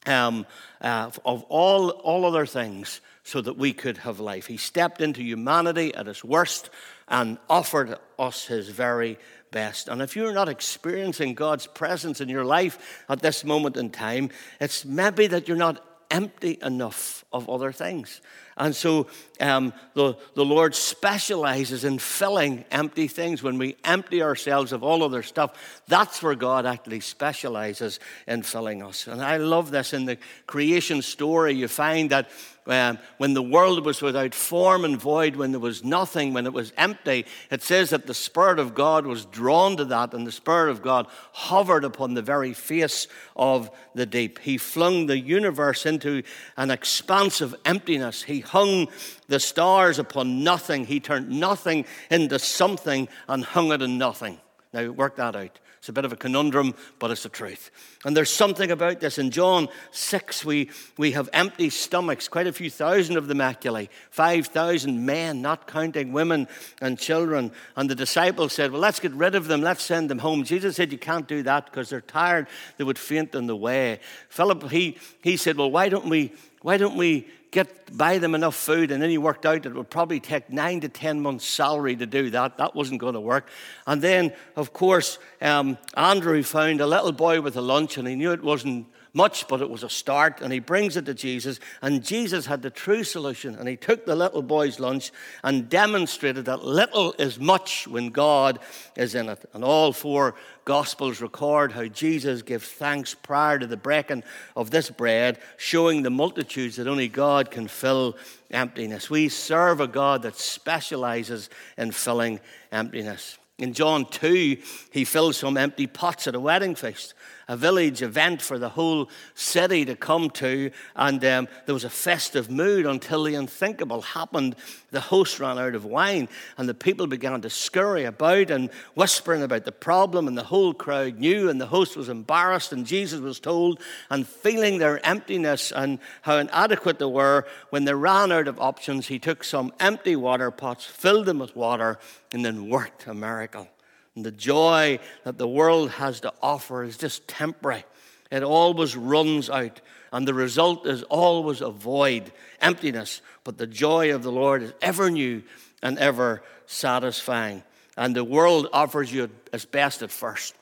um, 0.06 0.46
uh, 0.80 1.10
of 1.24 1.42
all, 1.44 1.90
all 1.90 2.24
other 2.24 2.46
things 2.46 3.00
so 3.24 3.40
that 3.40 3.56
we 3.56 3.72
could 3.72 3.98
have 3.98 4.20
life. 4.20 4.46
He 4.46 4.58
stepped 4.58 5.00
into 5.00 5.22
humanity 5.22 5.94
at 5.94 6.06
its 6.06 6.22
worst 6.22 6.70
and 7.08 7.38
offered 7.48 7.96
us 8.18 8.46
his 8.46 8.68
very 8.68 9.18
best. 9.50 9.88
And 9.88 10.02
if 10.02 10.14
you're 10.14 10.34
not 10.34 10.48
experiencing 10.48 11.34
God's 11.34 11.66
presence 11.66 12.20
in 12.20 12.28
your 12.28 12.44
life 12.44 13.04
at 13.08 13.20
this 13.20 13.42
moment 13.42 13.76
in 13.76 13.90
time, 13.90 14.30
it's 14.60 14.84
maybe 14.84 15.26
that 15.28 15.48
you're 15.48 15.56
not 15.56 15.82
empty 16.10 16.58
enough 16.62 17.24
of 17.32 17.48
other 17.48 17.72
things. 17.72 18.20
And 18.56 18.74
so 18.74 19.08
um, 19.40 19.72
the, 19.94 20.16
the 20.34 20.44
Lord 20.44 20.74
specializes 20.74 21.84
in 21.84 21.98
filling 21.98 22.64
empty 22.70 23.08
things. 23.08 23.42
When 23.42 23.58
we 23.58 23.76
empty 23.84 24.22
ourselves 24.22 24.72
of 24.72 24.82
all 24.84 25.02
other 25.02 25.22
stuff, 25.22 25.82
that's 25.88 26.22
where 26.22 26.36
God 26.36 26.64
actually 26.64 27.00
specializes 27.00 27.98
in 28.28 28.42
filling 28.42 28.82
us. 28.82 29.06
And 29.08 29.22
I 29.22 29.38
love 29.38 29.70
this 29.70 29.92
in 29.92 30.04
the 30.04 30.18
creation 30.46 31.02
story. 31.02 31.54
You 31.54 31.68
find 31.68 32.10
that 32.10 32.30
um, 32.66 32.98
when 33.18 33.34
the 33.34 33.42
world 33.42 33.84
was 33.84 34.00
without 34.00 34.34
form 34.34 34.84
and 34.84 34.98
void, 34.98 35.36
when 35.36 35.50
there 35.50 35.60
was 35.60 35.84
nothing, 35.84 36.32
when 36.32 36.46
it 36.46 36.52
was 36.52 36.72
empty, 36.78 37.26
it 37.50 37.62
says 37.62 37.90
that 37.90 38.06
the 38.06 38.14
Spirit 38.14 38.58
of 38.58 38.74
God 38.74 39.04
was 39.06 39.26
drawn 39.26 39.76
to 39.76 39.84
that, 39.86 40.14
and 40.14 40.26
the 40.26 40.32
Spirit 40.32 40.70
of 40.70 40.80
God 40.80 41.06
hovered 41.32 41.84
upon 41.84 42.14
the 42.14 42.22
very 42.22 42.54
face 42.54 43.06
of 43.36 43.70
the 43.94 44.06
deep. 44.06 44.38
He 44.38 44.56
flung 44.56 45.06
the 45.06 45.18
universe 45.18 45.84
into 45.84 46.22
an 46.56 46.70
expanse 46.70 47.42
of 47.42 47.54
emptiness. 47.66 48.22
He 48.22 48.40
hung 48.44 48.88
the 49.28 49.40
stars 49.40 49.98
upon 49.98 50.44
nothing. 50.44 50.86
He 50.86 51.00
turned 51.00 51.30
nothing 51.30 51.84
into 52.10 52.38
something 52.38 53.08
and 53.28 53.44
hung 53.44 53.72
it 53.72 53.82
in 53.82 53.98
nothing. 53.98 54.38
Now, 54.72 54.90
work 54.90 55.16
that 55.16 55.36
out. 55.36 55.58
It's 55.84 55.90
a 55.90 55.92
bit 55.92 56.06
of 56.06 56.14
a 56.14 56.16
conundrum, 56.16 56.74
but 56.98 57.10
it's 57.10 57.24
the 57.24 57.28
truth. 57.28 57.70
And 58.06 58.16
there's 58.16 58.30
something 58.30 58.70
about 58.70 59.00
this. 59.00 59.18
In 59.18 59.30
John 59.30 59.68
6, 59.90 60.42
we, 60.42 60.70
we 60.96 61.12
have 61.12 61.28
empty 61.34 61.68
stomachs, 61.68 62.26
quite 62.26 62.46
a 62.46 62.54
few 62.54 62.70
thousand 62.70 63.18
of 63.18 63.28
them 63.28 63.42
actually, 63.42 63.90
5,000 64.10 65.04
men, 65.04 65.42
not 65.42 65.66
counting 65.66 66.12
women 66.14 66.48
and 66.80 66.98
children. 66.98 67.52
And 67.76 67.90
the 67.90 67.94
disciples 67.94 68.54
said, 68.54 68.72
Well, 68.72 68.80
let's 68.80 68.98
get 68.98 69.12
rid 69.12 69.34
of 69.34 69.46
them, 69.46 69.60
let's 69.60 69.82
send 69.82 70.08
them 70.08 70.20
home. 70.20 70.42
Jesus 70.44 70.76
said, 70.76 70.90
You 70.90 70.96
can't 70.96 71.28
do 71.28 71.42
that 71.42 71.66
because 71.66 71.90
they're 71.90 72.00
tired, 72.00 72.46
they 72.78 72.84
would 72.84 72.98
faint 72.98 73.36
on 73.36 73.46
the 73.46 73.54
way. 73.54 74.00
Philip, 74.30 74.70
he, 74.70 74.96
he 75.20 75.36
said, 75.36 75.58
Well, 75.58 75.70
why 75.70 75.90
don't 75.90 76.08
we, 76.08 76.32
why 76.62 76.78
don't 76.78 76.96
we 76.96 77.28
get 77.54 77.96
buy 77.96 78.18
them 78.18 78.34
enough 78.34 78.56
food, 78.56 78.90
and 78.90 79.00
then 79.00 79.08
he 79.08 79.16
worked 79.16 79.46
out 79.46 79.64
it 79.64 79.74
would 79.74 79.88
probably 79.88 80.18
take 80.18 80.50
nine 80.50 80.80
to 80.80 80.88
ten 80.88 81.20
months' 81.20 81.46
salary 81.46 81.94
to 81.96 82.04
do 82.04 82.30
that. 82.30 82.58
That 82.58 82.74
wasn't 82.74 83.00
going 83.00 83.14
to 83.14 83.20
work. 83.20 83.48
And 83.86 84.02
then, 84.02 84.32
of 84.56 84.72
course, 84.72 85.18
um, 85.40 85.78
Andrew 85.96 86.42
found 86.42 86.80
a 86.80 86.86
little 86.86 87.12
boy 87.12 87.40
with 87.40 87.56
a 87.56 87.62
lunch, 87.62 87.96
and 87.96 88.08
he 88.08 88.16
knew 88.16 88.32
it 88.32 88.42
wasn't 88.42 88.88
much, 89.14 89.48
but 89.48 89.62
it 89.62 89.70
was 89.70 89.82
a 89.82 89.88
start. 89.88 90.40
And 90.42 90.52
he 90.52 90.58
brings 90.58 90.96
it 90.96 91.06
to 91.06 91.14
Jesus, 91.14 91.60
and 91.80 92.04
Jesus 92.04 92.46
had 92.46 92.60
the 92.60 92.70
true 92.70 93.04
solution. 93.04 93.54
And 93.54 93.68
he 93.68 93.76
took 93.76 94.04
the 94.04 94.16
little 94.16 94.42
boy's 94.42 94.78
lunch 94.78 95.12
and 95.42 95.68
demonstrated 95.68 96.44
that 96.44 96.64
little 96.64 97.14
is 97.18 97.40
much 97.40 97.88
when 97.88 98.10
God 98.10 98.58
is 98.96 99.14
in 99.14 99.28
it. 99.28 99.48
And 99.54 99.64
all 99.64 99.92
four 99.92 100.34
Gospels 100.64 101.20
record 101.20 101.72
how 101.72 101.86
Jesus 101.86 102.40
gives 102.42 102.66
thanks 102.66 103.14
prior 103.14 103.58
to 103.58 103.66
the 103.66 103.76
breaking 103.76 104.24
of 104.56 104.70
this 104.70 104.90
bread, 104.90 105.38
showing 105.58 106.02
the 106.02 106.10
multitudes 106.10 106.76
that 106.76 106.88
only 106.88 107.08
God 107.08 107.50
can 107.50 107.68
fill 107.68 108.16
emptiness. 108.50 109.10
We 109.10 109.28
serve 109.28 109.80
a 109.80 109.86
God 109.86 110.22
that 110.22 110.36
specializes 110.36 111.50
in 111.76 111.90
filling 111.90 112.40
emptiness. 112.72 113.38
In 113.58 113.72
John 113.72 114.06
2, 114.06 114.56
he 114.90 115.04
fills 115.04 115.36
some 115.36 115.56
empty 115.56 115.86
pots 115.86 116.26
at 116.26 116.34
a 116.34 116.40
wedding 116.40 116.74
feast 116.74 117.14
a 117.48 117.56
village 117.56 118.02
event 118.02 118.40
for 118.40 118.58
the 118.58 118.70
whole 118.70 119.08
city 119.34 119.84
to 119.84 119.96
come 119.96 120.30
to, 120.30 120.70
and 120.96 121.24
um, 121.24 121.48
there 121.66 121.74
was 121.74 121.84
a 121.84 121.90
festive 121.90 122.50
mood 122.50 122.86
until 122.86 123.24
the 123.24 123.34
unthinkable 123.34 124.02
happened. 124.02 124.56
The 124.90 125.00
host 125.00 125.40
ran 125.40 125.58
out 125.58 125.74
of 125.74 125.84
wine, 125.84 126.28
and 126.56 126.68
the 126.68 126.74
people 126.74 127.06
began 127.06 127.40
to 127.40 127.50
scurry 127.50 128.04
about 128.04 128.50
and 128.50 128.70
whispering 128.94 129.42
about 129.42 129.64
the 129.64 129.72
problem, 129.72 130.28
and 130.28 130.38
the 130.38 130.44
whole 130.44 130.74
crowd 130.74 131.18
knew, 131.18 131.48
and 131.48 131.60
the 131.60 131.66
host 131.66 131.96
was 131.96 132.08
embarrassed, 132.08 132.72
and 132.72 132.86
Jesus 132.86 133.20
was 133.20 133.40
told, 133.40 133.80
and 134.10 134.26
feeling 134.26 134.78
their 134.78 135.04
emptiness 135.04 135.72
and 135.72 135.98
how 136.22 136.38
inadequate 136.38 136.98
they 136.98 137.04
were, 137.04 137.46
when 137.70 137.84
they 137.84 137.94
ran 137.94 138.32
out 138.32 138.48
of 138.48 138.60
options, 138.60 139.08
he 139.08 139.18
took 139.18 139.44
some 139.44 139.72
empty 139.80 140.16
water 140.16 140.50
pots, 140.50 140.84
filled 140.84 141.26
them 141.26 141.38
with 141.38 141.56
water, 141.56 141.98
and 142.32 142.44
then 142.44 142.68
worked 142.68 143.06
a 143.06 143.14
miracle. 143.14 143.68
And 144.16 144.24
the 144.24 144.30
joy 144.30 145.00
that 145.24 145.38
the 145.38 145.48
world 145.48 145.90
has 145.92 146.20
to 146.20 146.32
offer 146.42 146.84
is 146.84 146.96
just 146.96 147.26
temporary. 147.26 147.84
It 148.30 148.42
always 148.42 148.96
runs 148.96 149.50
out, 149.50 149.80
and 150.12 150.26
the 150.26 150.34
result 150.34 150.86
is 150.86 151.02
always 151.04 151.60
a 151.60 151.70
void, 151.70 152.32
emptiness. 152.60 153.22
But 153.44 153.58
the 153.58 153.66
joy 153.66 154.14
of 154.14 154.22
the 154.22 154.32
Lord 154.32 154.62
is 154.62 154.72
ever 154.80 155.10
new 155.10 155.42
and 155.82 155.98
ever 155.98 156.42
satisfying. 156.66 157.62
And 157.96 158.14
the 158.14 158.24
world 158.24 158.68
offers 158.72 159.12
you 159.12 159.30
its 159.52 159.64
best 159.64 160.02
at 160.02 160.10
first. 160.10 160.54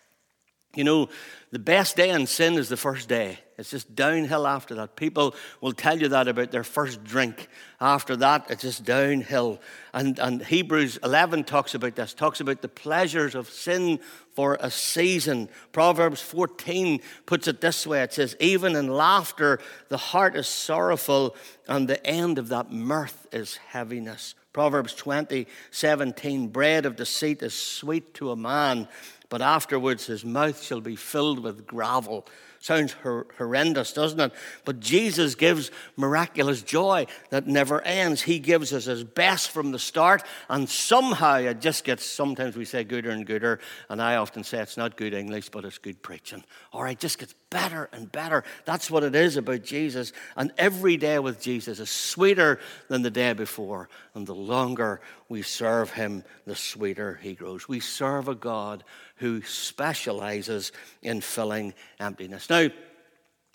You 0.74 0.84
know, 0.84 1.08
the 1.50 1.58
best 1.58 1.96
day 1.96 2.10
in 2.10 2.26
sin 2.26 2.54
is 2.54 2.68
the 2.68 2.76
first 2.76 3.08
day. 3.08 3.38
It's 3.62 3.70
just 3.70 3.94
downhill 3.94 4.44
after 4.44 4.74
that. 4.74 4.96
People 4.96 5.36
will 5.60 5.72
tell 5.72 5.96
you 5.96 6.08
that 6.08 6.26
about 6.26 6.50
their 6.50 6.64
first 6.64 7.04
drink. 7.04 7.46
After 7.80 8.16
that, 8.16 8.50
it's 8.50 8.62
just 8.62 8.84
downhill. 8.84 9.60
And, 9.94 10.18
and 10.18 10.44
Hebrews 10.44 10.98
11 11.04 11.44
talks 11.44 11.72
about 11.76 11.94
this, 11.94 12.12
talks 12.12 12.40
about 12.40 12.60
the 12.60 12.68
pleasures 12.68 13.36
of 13.36 13.48
sin 13.48 14.00
for 14.34 14.58
a 14.58 14.68
season. 14.68 15.48
Proverbs 15.70 16.20
14 16.20 17.00
puts 17.24 17.46
it 17.46 17.60
this 17.60 17.86
way 17.86 18.02
it 18.02 18.12
says, 18.12 18.34
Even 18.40 18.74
in 18.74 18.88
laughter, 18.88 19.60
the 19.90 19.96
heart 19.96 20.34
is 20.34 20.48
sorrowful, 20.48 21.36
and 21.68 21.86
the 21.86 22.04
end 22.04 22.40
of 22.40 22.48
that 22.48 22.72
mirth 22.72 23.28
is 23.30 23.58
heaviness. 23.68 24.34
Proverbs 24.52 24.92
20, 24.94 25.46
17, 25.70 26.48
bread 26.48 26.84
of 26.84 26.96
deceit 26.96 27.44
is 27.44 27.54
sweet 27.54 28.12
to 28.14 28.32
a 28.32 28.36
man, 28.36 28.88
but 29.32 29.40
afterwards 29.40 30.04
his 30.04 30.26
mouth 30.26 30.62
shall 30.62 30.82
be 30.82 30.94
filled 30.94 31.38
with 31.38 31.66
gravel. 31.66 32.26
Sounds 32.60 32.94
horrendous, 33.38 33.94
doesn't 33.94 34.20
it? 34.20 34.30
But 34.66 34.78
Jesus 34.78 35.34
gives 35.34 35.70
miraculous 35.96 36.60
joy 36.60 37.06
that 37.30 37.46
never 37.46 37.80
ends. 37.80 38.20
He 38.20 38.38
gives 38.38 38.74
us 38.74 38.84
his 38.84 39.04
best 39.04 39.50
from 39.50 39.72
the 39.72 39.78
start, 39.78 40.22
and 40.50 40.68
somehow 40.68 41.36
it 41.36 41.62
just 41.62 41.82
gets, 41.84 42.04
sometimes 42.04 42.58
we 42.58 42.66
say 42.66 42.84
gooder 42.84 43.08
and 43.08 43.24
gooder, 43.24 43.58
and 43.88 44.02
I 44.02 44.16
often 44.16 44.44
say 44.44 44.58
it's 44.58 44.76
not 44.76 44.98
good 44.98 45.14
English, 45.14 45.48
but 45.48 45.64
it's 45.64 45.78
good 45.78 46.02
preaching. 46.02 46.44
Or 46.70 46.84
right, 46.84 46.98
just 46.98 47.18
gets 47.18 47.34
better 47.52 47.90
and 47.92 48.10
better. 48.10 48.42
That's 48.64 48.90
what 48.90 49.04
it 49.04 49.14
is 49.14 49.36
about 49.36 49.62
Jesus. 49.62 50.12
And 50.36 50.52
every 50.56 50.96
day 50.96 51.18
with 51.18 51.40
Jesus 51.40 51.78
is 51.78 51.90
sweeter 51.90 52.58
than 52.88 53.02
the 53.02 53.10
day 53.10 53.34
before. 53.34 53.90
And 54.14 54.26
the 54.26 54.34
longer 54.34 55.02
we 55.28 55.42
serve 55.42 55.90
him, 55.90 56.24
the 56.46 56.56
sweeter 56.56 57.20
he 57.22 57.34
grows. 57.34 57.68
We 57.68 57.78
serve 57.78 58.28
a 58.28 58.34
God 58.34 58.84
who 59.16 59.42
specializes 59.42 60.72
in 61.02 61.20
filling 61.20 61.74
emptiness. 62.00 62.48
Now, 62.48 62.68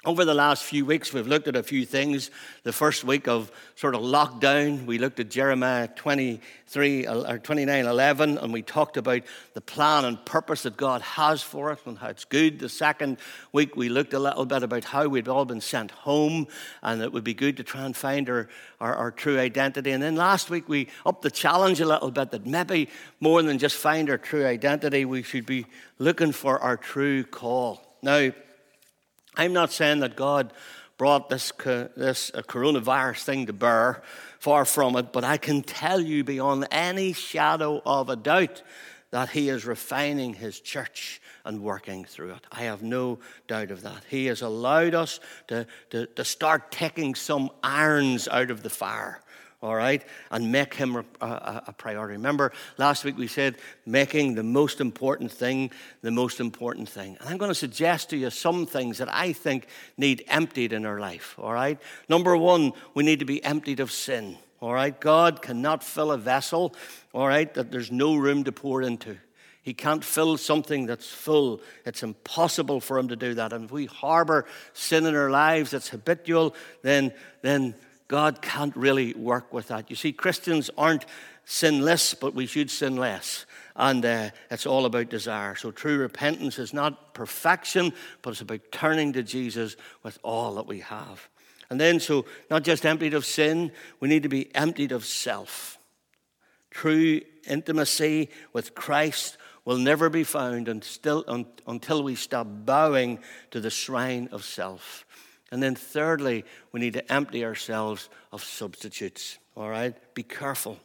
over 0.08 0.24
the 0.24 0.34
last 0.34 0.64
few 0.64 0.86
weeks, 0.86 1.12
we've 1.12 1.28
looked 1.28 1.50
at 1.50 1.58
a 1.58 1.62
few 1.62 1.86
things. 1.86 2.32
The 2.64 2.72
first 2.72 3.04
week 3.04 3.28
of 3.28 3.52
sort 3.76 3.94
of 3.94 4.00
lockdown, 4.00 4.86
we 4.86 5.00
looked 5.00 5.20
at 5.20 5.30
Jeremiah 5.30 5.90
23 5.90 7.06
uh, 7.06 7.34
or 7.34 7.40
29 7.40 7.86
11, 7.86 8.38
and 8.38 8.54
we 8.54 8.62
talked 8.62 8.96
about 8.96 9.24
the 9.54 9.60
plan 9.60 10.06
and 10.06 10.24
purpose 10.24 10.64
that 10.64 10.78
God 10.78 11.02
has 11.02 11.42
for 11.42 11.72
us 11.72 11.80
and 11.86 11.98
how 11.98 12.08
it's 12.08 12.24
good. 12.24 12.60
The 12.60 12.70
second 12.70 13.18
week, 13.52 13.76
we 13.76 13.90
looked 13.90 14.14
a 14.14 14.20
little 14.20 14.46
bit 14.46 14.64
about 14.64 14.86
how 14.86 15.10
we'd 15.10 15.28
all 15.28 15.44
been 15.44 15.60
sent 15.60 15.92
home, 15.92 16.48
and 16.82 17.02
it 17.02 17.12
would 17.12 17.26
be 17.26 17.34
good 17.34 17.58
to 17.58 17.64
try 17.64 17.84
and 17.84 17.94
find 17.94 18.30
our, 18.30 18.48
our, 18.80 18.96
our 18.96 19.12
true 19.12 19.38
identity. 19.38 19.92
And 19.92 20.02
then 20.02 20.16
last 20.16 20.50
week, 20.50 20.70
we 20.70 20.88
upped 21.06 21.24
the 21.24 21.32
challenge 21.32 21.82
a 21.82 21.86
little 21.86 22.12
bit 22.12 22.32
that 22.32 22.46
maybe 22.46 22.88
more 23.20 23.44
than 23.44 23.58
just 23.58 23.76
find 23.76 24.10
our 24.10 24.18
true 24.18 24.46
identity, 24.46 25.04
we 25.04 25.22
should 25.22 25.46
be 25.46 25.66
looking 26.00 26.32
for 26.32 26.60
our 26.60 26.78
true 26.78 27.26
call. 27.26 27.84
Now, 28.02 28.32
I'm 29.38 29.54
not 29.54 29.72
saying 29.72 30.00
that 30.00 30.16
God 30.16 30.52
brought 30.98 31.30
this, 31.30 31.52
this 31.96 32.32
uh, 32.34 32.42
coronavirus 32.42 33.24
thing 33.24 33.46
to 33.46 33.54
bear, 33.54 34.02
far 34.40 34.66
from 34.66 34.96
it, 34.96 35.14
but 35.14 35.24
I 35.24 35.38
can 35.38 35.62
tell 35.62 36.02
you 36.02 36.24
beyond 36.24 36.68
any 36.72 37.14
shadow 37.14 37.82
of 37.86 38.10
a 38.10 38.16
doubt 38.16 38.64
that 39.12 39.30
He 39.30 39.50
is 39.50 39.66
refining 39.66 40.34
His 40.34 40.60
church 40.60 41.22
and 41.46 41.62
working 41.62 42.04
through 42.04 42.32
it. 42.32 42.48
I 42.52 42.64
have 42.64 42.82
no 42.82 43.20
doubt 43.48 43.72
of 43.72 43.84
that. 43.84 44.04
He 44.10 44.26
has 44.26 44.42
allowed 44.42 44.96
us 44.96 45.20
to, 45.48 45.68
to, 45.92 46.08
to 46.08 46.26
start 46.26 46.72
taking 46.72 47.14
some 47.14 47.52
irons 47.64 48.28
out 48.28 48.50
of 48.50 48.64
the 48.64 48.70
fire 48.70 49.22
all 49.62 49.76
right, 49.76 50.06
and 50.30 50.52
make 50.52 50.76
him 50.76 50.96
a, 50.96 51.06
a, 51.20 51.64
a, 51.68 51.74
priority. 51.74 52.14
Remember, 52.14 52.52
last 52.78 53.04
week 53.04 53.18
we 53.18 53.26
said 53.26 53.58
making 53.88 54.36
the 54.36 54.44
most 54.44 54.80
important 54.80 55.32
thing 55.32 55.72
the 56.02 56.12
most 56.12 56.40
important 56.40 56.88
thing. 56.88 57.18
And 57.20 57.30
I'm 57.30 57.38
going 57.38 57.50
to 57.50 57.56
suggest 57.56 58.12
to 58.12 58.18
you 58.18 58.30
some 58.30 58.68
things 58.68 59.00
that 59.00 59.12
I 59.12 59.34
think 59.34 59.68
need 59.98 60.24
emptied 60.28 60.74
in 60.74 60.86
our 60.86 61.00
life, 61.00 61.36
all 61.40 61.54
right? 61.54 61.80
Number 62.08 62.38
one, 62.38 62.74
we 62.94 63.04
need 63.04 63.20
to 63.20 63.26
be 63.26 63.44
emptied 63.44 63.80
of 63.80 63.92
sin, 63.92 64.38
all 64.60 64.74
right? 64.74 64.98
God 65.00 65.42
cannot 65.42 65.84
fill 65.84 66.12
a 66.12 66.18
vessel, 66.20 66.76
all 67.12 67.28
right, 67.28 67.52
that 67.56 67.72
there's 67.72 67.92
no 67.92 68.16
room 68.16 68.44
to 68.44 68.52
pour 68.52 68.84
into. 68.84 69.18
He 69.64 69.74
can't 69.74 70.04
fill 70.04 70.38
something 70.38 70.86
that's 70.86 71.10
full. 71.10 71.62
It's 71.84 72.02
impossible 72.02 72.80
for 72.80 72.98
him 72.98 73.10
to 73.10 73.18
do 73.18 73.34
that. 73.34 73.52
And 73.52 73.66
if 73.66 73.72
we 73.72 73.86
harbor 73.88 74.46
sin 74.72 75.06
in 75.06 75.14
our 75.14 75.30
lives 75.30 75.72
that's 75.72 75.90
habitual, 75.90 76.56
then, 76.84 77.12
then 77.42 77.76
God 78.08 78.42
can't 78.42 78.76
really 78.76 79.14
work 79.14 79.54
with 79.54 79.68
that. 79.68 79.90
You 79.90 79.96
see, 79.96 80.14
Christians 80.14 80.70
aren't 80.78 81.06
sinless, 81.46 82.14
but 82.14 82.34
we 82.34 82.46
should 82.46 82.72
sin 82.72 82.96
less. 82.96 83.46
And 83.76 84.04
uh, 84.06 84.30
it's 84.50 84.66
all 84.66 84.86
about 84.86 85.10
desire. 85.10 85.56
So 85.56 85.72
true 85.72 85.98
repentance 85.98 86.58
is 86.58 86.74
not 86.74 87.14
perfection, 87.14 87.94
but 88.22 88.32
it's 88.32 88.42
about 88.42 88.72
turning 88.72 89.14
to 89.14 89.24
Jesus 89.24 89.76
with 90.04 90.20
all 90.24 90.56
that 90.56 90.68
we 90.68 90.80
have. 90.80 91.28
And 91.70 91.80
then, 91.80 92.00
so 92.00 92.26
not 92.50 92.64
just 92.64 92.86
emptied 92.86 93.14
of 93.14 93.26
sin, 93.26 93.72
we 94.00 94.08
need 94.08 94.24
to 94.24 94.30
be 94.30 94.54
emptied 94.56 94.92
of 94.94 95.06
self. 95.06 95.78
True 96.72 97.22
intimacy 97.48 98.30
with 98.54 98.74
Christ 98.74 99.38
will 99.66 99.78
never 99.78 100.10
be 100.10 100.24
found 100.24 100.70
until, 100.70 101.26
until 101.68 102.04
we 102.04 102.16
stop 102.16 102.48
bowing 102.50 103.20
to 103.52 103.60
the 103.60 103.70
shrine 103.70 104.30
of 104.32 104.46
self. 104.46 105.06
And 105.52 105.64
then, 105.64 105.76
thirdly, 105.76 106.44
we 106.72 106.80
need 106.80 106.94
to 106.94 107.12
empty 107.12 107.46
ourselves 107.46 108.10
of 108.32 108.44
substitutes. 108.44 109.38
All 109.56 109.70
right? 109.70 109.96
Be 110.14 110.24
careful. 110.24 110.78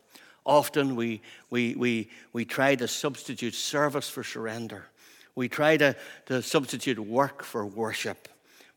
Often 0.44 0.96
we, 0.96 1.20
we, 1.50 1.74
we, 1.74 2.10
we 2.32 2.44
try 2.44 2.74
to 2.74 2.88
substitute 2.88 3.54
service 3.54 4.08
for 4.08 4.24
surrender, 4.24 4.86
we 5.34 5.48
try 5.48 5.76
to, 5.78 5.96
to 6.26 6.42
substitute 6.42 6.98
work 6.98 7.42
for 7.42 7.64
worship. 7.64 8.28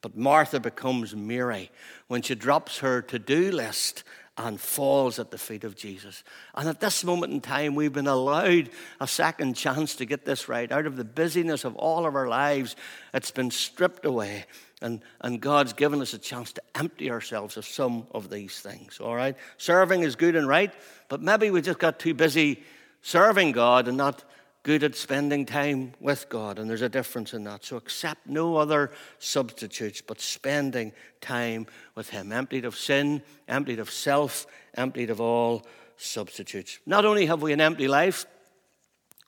But 0.02 0.16
Martha 0.16 0.60
becomes 0.60 1.16
Mary 1.16 1.72
when 2.08 2.22
she 2.22 2.36
drops 2.36 2.78
her 2.78 3.02
to 3.04 3.18
do 3.18 3.52
list 3.52 4.04
and 4.38 4.60
falls 4.60 5.18
at 5.18 5.32
the 5.32 5.38
feet 5.38 5.64
of 5.64 5.76
Jesus. 5.76 6.24
And 6.54 6.70
at 6.70 6.80
this 6.80 7.04
moment 7.04 7.34
in 7.34 7.42
time, 7.42 7.74
we've 7.74 7.92
been 7.92 8.06
allowed 8.06 8.70
a 9.00 9.08
second 9.08 9.56
chance 9.56 9.96
to 9.96 10.06
get 10.06 10.26
this 10.26 10.48
right. 10.48 10.72
Out 10.72 10.86
of 10.86 10.98
the 10.98 11.06
busyness 11.06 11.64
of 11.64 11.76
all 11.76 12.06
of 12.06 12.16
our 12.16 12.28
lives, 12.28 12.76
it's 13.14 13.32
been 13.32 13.50
stripped 13.50 14.06
away. 14.06 14.46
And, 14.86 15.02
and 15.20 15.42
God's 15.42 15.74
given 15.74 16.00
us 16.00 16.14
a 16.14 16.20
chance 16.20 16.54
to 16.54 16.62
empty 16.76 17.10
ourselves 17.10 17.58
of 17.58 17.66
some 17.66 18.06
of 18.12 18.30
these 18.30 18.60
things, 18.60 19.00
all 19.00 19.16
right? 19.16 19.36
Serving 19.58 20.04
is 20.04 20.16
good 20.16 20.36
and 20.36 20.48
right, 20.48 20.72
but 21.10 21.24
maybe 21.24 21.50
we 21.50 21.64
just 21.64 21.80
got 21.80 21.98
too 21.98 22.14
busy 22.14 22.64
serving 23.02 23.52
God 23.52 23.88
and 23.88 23.98
not 23.98 24.24
good 24.62 24.84
at 24.84 24.96
spending 24.96 25.44
time 25.48 25.94
with 26.00 26.30
God, 26.30 26.60
and 26.60 26.70
there's 26.70 26.84
a 26.84 26.90
difference 26.90 27.34
in 27.34 27.46
that. 27.46 27.66
So 27.66 27.78
accept 27.78 28.28
no 28.28 28.58
other 28.58 28.92
substitutes 29.18 30.02
but 30.02 30.22
spending 30.22 30.92
time 31.20 31.66
with 31.96 32.12
Him, 32.12 32.32
emptied 32.32 32.66
of 32.66 32.78
sin, 32.78 33.24
emptied 33.48 33.80
of 33.80 33.90
self, 33.90 34.46
emptied 34.76 35.10
of 35.10 35.20
all 35.20 35.66
substitutes. 35.98 36.78
Not 36.86 37.06
only 37.06 37.26
have 37.26 37.42
we 37.42 37.54
an 37.54 37.62
empty 37.62 37.88
life, 37.88 38.28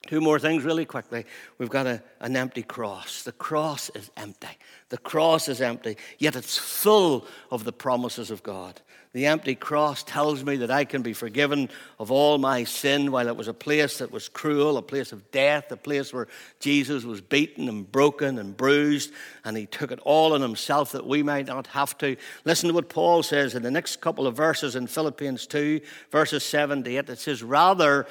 Two 0.06 0.20
more 0.20 0.38
things 0.38 0.64
really 0.64 0.84
quickly. 0.84 1.26
We've 1.58 1.68
got 1.68 1.86
a, 1.86 2.02
an 2.20 2.36
empty 2.36 2.62
cross. 2.62 3.24
The 3.24 3.32
cross 3.32 3.90
is 3.90 4.10
empty. 4.16 4.56
The 4.90 4.98
cross 4.98 5.48
is 5.48 5.60
empty, 5.60 5.96
yet 6.18 6.36
it's 6.36 6.56
full 6.56 7.26
of 7.50 7.64
the 7.64 7.72
promises 7.72 8.30
of 8.30 8.42
God. 8.42 8.80
The 9.12 9.26
empty 9.26 9.54
cross 9.54 10.02
tells 10.02 10.44
me 10.44 10.56
that 10.58 10.70
I 10.70 10.84
can 10.84 11.02
be 11.02 11.14
forgiven 11.14 11.70
of 11.98 12.10
all 12.10 12.38
my 12.38 12.64
sin 12.64 13.10
while 13.10 13.26
it 13.26 13.36
was 13.36 13.48
a 13.48 13.54
place 13.54 13.98
that 13.98 14.12
was 14.12 14.28
cruel, 14.28 14.76
a 14.76 14.82
place 14.82 15.12
of 15.12 15.30
death, 15.30 15.72
a 15.72 15.76
place 15.76 16.12
where 16.12 16.28
Jesus 16.60 17.04
was 17.04 17.20
beaten 17.20 17.68
and 17.68 17.90
broken 17.90 18.38
and 18.38 18.56
bruised, 18.56 19.12
and 19.44 19.56
he 19.56 19.66
took 19.66 19.90
it 19.90 19.98
all 20.04 20.34
on 20.34 20.42
himself 20.42 20.92
that 20.92 21.06
we 21.06 21.22
might 21.22 21.46
not 21.46 21.66
have 21.68 21.96
to. 21.98 22.16
Listen 22.44 22.68
to 22.68 22.74
what 22.74 22.90
Paul 22.90 23.22
says 23.22 23.54
in 23.54 23.62
the 23.62 23.70
next 23.70 24.00
couple 24.02 24.26
of 24.26 24.36
verses 24.36 24.76
in 24.76 24.86
Philippians 24.86 25.46
2, 25.46 25.80
verses 26.12 26.44
7 26.44 26.84
to 26.84 26.96
8. 26.96 27.08
It 27.08 27.18
says, 27.18 27.42
Rather, 27.42 28.06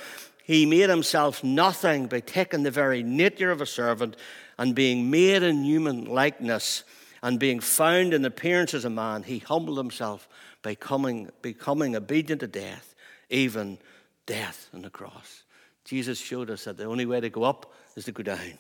he 0.47 0.65
made 0.65 0.89
himself 0.89 1.43
nothing 1.43 2.07
by 2.07 2.21
taking 2.21 2.63
the 2.63 2.71
very 2.71 3.03
nature 3.03 3.51
of 3.51 3.59
a 3.59 3.65
servant 3.65 4.15
and 4.57 4.73
being 4.73 5.11
made 5.11 5.43
in 5.43 5.65
human 5.65 6.05
likeness 6.05 6.85
and 7.21 7.37
being 7.37 7.59
found 7.59 8.13
in 8.13 8.23
appearance 8.23 8.73
as 8.73 8.85
a 8.85 8.89
man, 8.89 9.23
he 9.23 9.39
humbled 9.39 9.77
himself 9.77 10.29
by 10.61 10.73
coming, 10.73 11.29
becoming 11.41 11.97
obedient 11.97 12.39
to 12.39 12.47
death, 12.47 12.95
even 13.29 13.77
death 14.25 14.69
on 14.73 14.83
the 14.83 14.89
cross. 14.89 15.43
Jesus 15.83 16.17
showed 16.17 16.49
us 16.49 16.63
that 16.63 16.77
the 16.77 16.85
only 16.85 17.05
way 17.05 17.19
to 17.19 17.29
go 17.29 17.43
up 17.43 17.73
is 17.97 18.05
to 18.05 18.13
go 18.13 18.23
down 18.23 18.57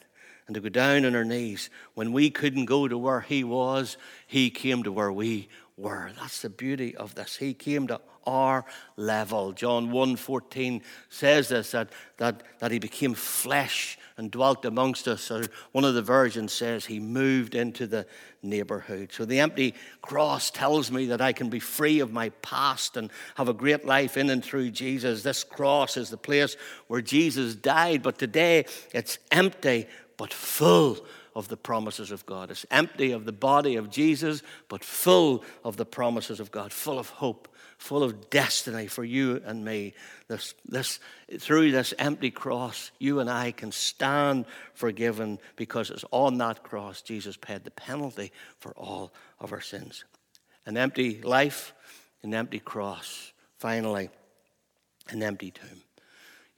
and 0.47 0.55
to 0.55 0.59
go 0.59 0.67
down 0.67 1.05
on 1.05 1.15
our 1.15 1.23
knees. 1.23 1.69
When 1.93 2.11
we 2.11 2.29
couldn't 2.29 2.65
go 2.65 2.89
to 2.89 2.97
where 2.97 3.21
he 3.21 3.45
was, 3.45 3.95
he 4.27 4.49
came 4.49 4.83
to 4.83 4.91
where 4.91 5.13
we 5.13 5.47
were. 5.77 6.11
That's 6.19 6.41
the 6.41 6.49
beauty 6.49 6.97
of 6.97 7.15
this. 7.15 7.37
He 7.37 7.53
came 7.53 7.87
to 7.87 8.01
our 8.27 8.65
level. 8.97 9.53
John 9.53 9.89
1.14 9.89 10.81
says 11.09 11.47
this, 11.47 11.71
that, 11.71 11.89
that, 12.17 12.43
that 12.59 12.71
he 12.71 12.77
became 12.77 13.15
flesh 13.15 13.97
and 14.17 14.29
dwelt 14.29 14.65
amongst 14.65 15.07
us. 15.07 15.31
Or 15.31 15.45
one 15.71 15.85
of 15.85 15.95
the 15.95 16.01
versions 16.01 16.51
says 16.51 16.85
he 16.85 16.99
moved 16.99 17.55
into 17.55 17.87
the 17.87 18.05
neighborhood. 18.43 19.11
So 19.13 19.25
the 19.25 19.39
empty 19.39 19.73
cross 20.01 20.51
tells 20.51 20.91
me 20.91 21.05
that 21.07 21.21
I 21.21 21.31
can 21.33 21.49
be 21.49 21.59
free 21.59 22.01
of 22.01 22.11
my 22.11 22.29
past 22.41 22.97
and 22.97 23.09
have 23.35 23.47
a 23.47 23.53
great 23.53 23.85
life 23.85 24.17
in 24.17 24.29
and 24.29 24.43
through 24.43 24.71
Jesus. 24.71 25.23
This 25.23 25.43
cross 25.43 25.97
is 25.97 26.09
the 26.09 26.17
place 26.17 26.57
where 26.87 27.01
Jesus 27.01 27.55
died, 27.55 28.03
but 28.03 28.19
today 28.19 28.65
it's 28.93 29.17
empty 29.31 29.87
but 30.17 30.33
full 30.33 30.97
of 31.35 31.47
the 31.49 31.57
promises 31.57 32.09
of 32.09 32.25
God. 32.25 32.49
It's 32.49 32.65
empty 32.71 33.11
of 33.11 33.25
the 33.25 33.31
body 33.31 33.75
of 33.75 33.91
Jesus, 33.91 34.41
but 34.67 34.83
full 34.83 35.43
of 35.63 35.77
the 35.77 35.85
promises 35.85 36.39
of 36.39 36.49
God, 36.49 36.73
full 36.73 36.97
of 36.97 37.09
hope, 37.09 37.47
full 37.77 38.03
of 38.03 38.29
destiny 38.29 38.87
for 38.87 39.03
you 39.03 39.41
and 39.45 39.63
me. 39.63 39.93
This, 40.27 40.53
this, 40.67 40.99
through 41.39 41.71
this 41.71 41.93
empty 41.99 42.31
cross, 42.31 42.91
you 42.99 43.19
and 43.19 43.29
I 43.29 43.51
can 43.51 43.71
stand 43.71 44.45
forgiven 44.73 45.39
because 45.55 45.89
it's 45.89 46.05
on 46.11 46.37
that 46.39 46.63
cross 46.63 47.01
Jesus 47.01 47.37
paid 47.37 47.63
the 47.63 47.71
penalty 47.71 48.31
for 48.59 48.71
all 48.71 49.13
of 49.39 49.53
our 49.53 49.61
sins. 49.61 50.05
An 50.65 50.75
empty 50.75 51.21
life, 51.21 51.73
an 52.23 52.33
empty 52.33 52.59
cross. 52.59 53.31
Finally, 53.57 54.09
an 55.09 55.23
empty 55.23 55.51
tomb. 55.51 55.81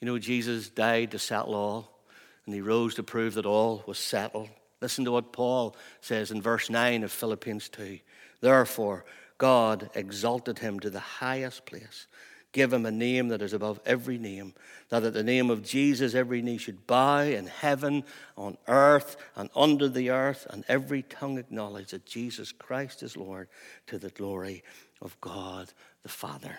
You 0.02 0.06
know, 0.06 0.18
Jesus 0.18 0.70
died 0.70 1.12
to 1.12 1.20
settle 1.20 1.56
all, 1.56 2.00
and 2.46 2.56
he 2.56 2.62
rose 2.62 2.96
to 2.96 3.04
prove 3.04 3.36
that 3.36 3.46
all 3.46 3.84
was 3.86 4.00
settled. 4.00 4.50
Listen 4.82 5.06
to 5.06 5.12
what 5.12 5.34
Paul 5.34 5.76
says 6.02 6.32
in 6.32 6.42
verse 6.42 6.70
9 6.70 7.04
of 7.04 7.12
Philippians 7.12 7.70
2. 7.70 8.00
Therefore, 8.42 9.06
God 9.40 9.90
exalted 9.96 10.60
him 10.60 10.80
to 10.82 10.92
the 10.92 11.00
highest 11.00 11.66
place, 11.66 12.06
give 12.52 12.72
him 12.72 12.86
a 12.86 12.92
name 12.92 13.30
that 13.30 13.42
is 13.42 13.54
above 13.54 13.80
every 13.86 14.20
name, 14.20 14.54
that 14.90 15.04
at 15.04 15.14
the 15.14 15.24
name 15.24 15.50
of 15.50 15.64
Jesus 15.64 16.14
every 16.14 16.42
knee 16.44 16.58
should 16.58 16.86
bow 16.86 17.22
in 17.22 17.48
heaven, 17.48 18.04
on 18.38 18.58
earth, 18.68 19.16
and 19.36 19.50
under 19.56 19.88
the 19.88 20.12
earth, 20.12 20.46
and 20.50 20.64
every 20.68 21.02
tongue 21.04 21.40
acknowledge 21.40 21.92
that 21.92 22.06
Jesus 22.06 22.52
Christ 22.52 23.02
is 23.02 23.18
Lord 23.18 23.48
to 23.88 23.98
the 23.98 24.10
glory 24.10 24.64
of 25.02 25.20
God 25.22 25.72
the 26.04 26.10
Father. 26.10 26.58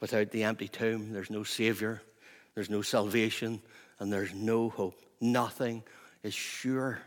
Without 0.00 0.30
the 0.30 0.44
empty 0.44 0.68
tomb, 0.68 1.12
there's 1.12 1.30
no 1.30 1.42
Savior, 1.42 2.00
there's 2.54 2.70
no 2.70 2.82
salvation, 2.82 3.60
and 3.98 4.12
there's 4.12 4.32
no 4.32 4.68
hope. 4.68 4.94
Nothing 5.20 5.82
is 6.22 6.34
sure. 6.34 7.00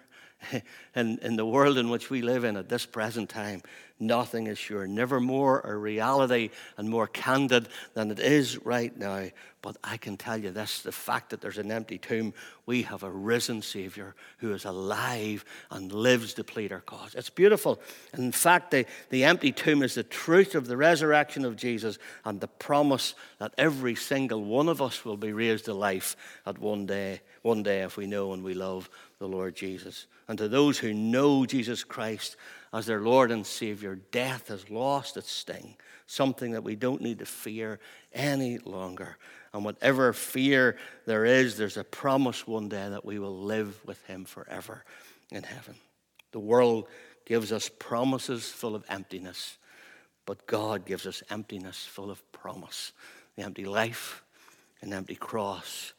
in, 0.96 1.20
in 1.20 1.36
the 1.36 1.46
world 1.46 1.78
in 1.78 1.90
which 1.90 2.10
we 2.10 2.22
live 2.22 2.44
in 2.44 2.58
at 2.58 2.70
this 2.70 2.86
present 2.86 3.30
time, 3.30 3.62
nothing 4.00 4.48
is 4.48 4.58
sure. 4.58 4.88
Never 4.88 5.20
more 5.20 5.62
a 5.62 5.76
reality 5.76 6.50
and 6.78 6.90
more 6.90 7.08
candid 7.08 7.68
than 7.94 8.12
it 8.12 8.20
is 8.20 8.64
right 8.66 8.96
now. 8.98 9.28
But 9.62 9.78
I 9.84 9.98
can 9.98 10.18
tell 10.18 10.38
you 10.38 10.50
this 10.50 10.82
the 10.82 10.92
fact 10.92 11.30
that 11.30 11.42
there's 11.42 11.60
an 11.60 11.72
empty 11.72 12.00
tomb, 12.00 12.34
we 12.66 12.82
have 12.84 13.04
a 13.04 13.12
risen 13.12 13.62
Savior 13.62 14.16
who 14.40 14.54
is 14.54 14.66
alive 14.66 15.46
and 15.70 15.92
lives 15.92 16.34
to 16.36 16.44
plead 16.44 16.72
our 16.72 16.82
cause. 16.82 17.14
It's 17.14 17.30
beautiful. 17.30 17.80
In 18.18 18.32
fact, 18.32 18.72
the, 18.72 18.88
the 19.12 19.24
empty 19.24 19.52
tomb 19.52 19.84
is 19.84 19.94
the 19.94 20.04
truth 20.04 20.56
of 20.56 20.66
the 20.66 20.78
resurrection 20.78 21.46
of 21.46 21.58
Jesus 21.58 22.00
and 22.26 22.42
the 22.42 22.48
promise 22.48 23.14
that 23.38 23.54
every 23.58 23.94
single 23.94 24.44
one 24.44 24.68
of 24.68 24.82
us 24.82 25.06
will 25.06 25.18
be 25.18 25.32
raised 25.32 25.66
to 25.66 25.76
life 25.76 26.16
at 26.48 26.58
one 26.58 26.88
day, 26.88 27.22
one 27.44 27.62
day 27.62 27.82
if 27.82 27.98
we 27.98 28.08
know 28.08 28.34
and 28.34 28.44
we 28.44 28.56
love 28.56 28.90
the 29.20 29.28
Lord 29.28 29.56
Jesus. 29.56 30.08
And 30.32 30.38
to 30.38 30.48
those 30.48 30.80
who 30.80 30.94
know 30.94 31.46
Jesus 31.46 31.84
Christ 31.84 32.38
as 32.72 32.86
their 32.86 33.02
Lord 33.02 33.32
and 33.32 33.46
Savior, 33.46 33.96
death 34.12 34.48
has 34.48 34.70
lost 34.70 35.18
its 35.18 35.30
sting, 35.30 35.76
something 36.08 36.54
that 36.54 36.64
we 36.64 36.78
don't 36.78 37.02
need 37.02 37.20
to 37.20 37.26
fear 37.26 37.82
any 38.14 38.58
longer. 38.60 39.18
And 39.54 39.66
whatever 39.66 40.14
fear 40.14 40.78
there 41.06 41.26
is, 41.26 41.58
there's 41.58 41.76
a 41.76 41.84
promise 41.84 42.48
one 42.48 42.70
day 42.70 42.88
that 42.88 43.04
we 43.04 43.20
will 43.20 43.40
live 43.40 43.78
with 43.86 44.02
Him 44.06 44.24
forever 44.24 44.86
in 45.34 45.44
heaven. 45.44 45.76
The 46.32 46.40
world 46.40 46.88
gives 47.26 47.52
us 47.52 47.68
promises 47.68 48.48
full 48.48 48.74
of 48.74 48.86
emptiness, 48.88 49.58
but 50.26 50.48
God 50.48 50.86
gives 50.86 51.06
us 51.06 51.22
emptiness 51.30 51.86
full 51.86 52.10
of 52.10 52.32
promise 52.32 52.94
the 53.36 53.44
empty 53.44 53.66
life, 53.66 54.24
an 54.82 54.94
empty 54.94 55.16
cross, 55.16 55.92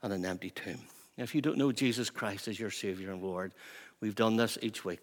and 0.00 0.12
an 0.12 0.24
empty 0.24 0.50
tomb. 0.50 0.78
If 1.20 1.34
you 1.34 1.42
don't 1.42 1.58
know 1.58 1.70
Jesus 1.70 2.08
Christ 2.08 2.48
as 2.48 2.58
your 2.58 2.70
Savior 2.70 3.10
and 3.12 3.22
Lord, 3.22 3.52
we've 4.00 4.14
done 4.14 4.36
this 4.36 4.58
each 4.62 4.84
week. 4.84 5.00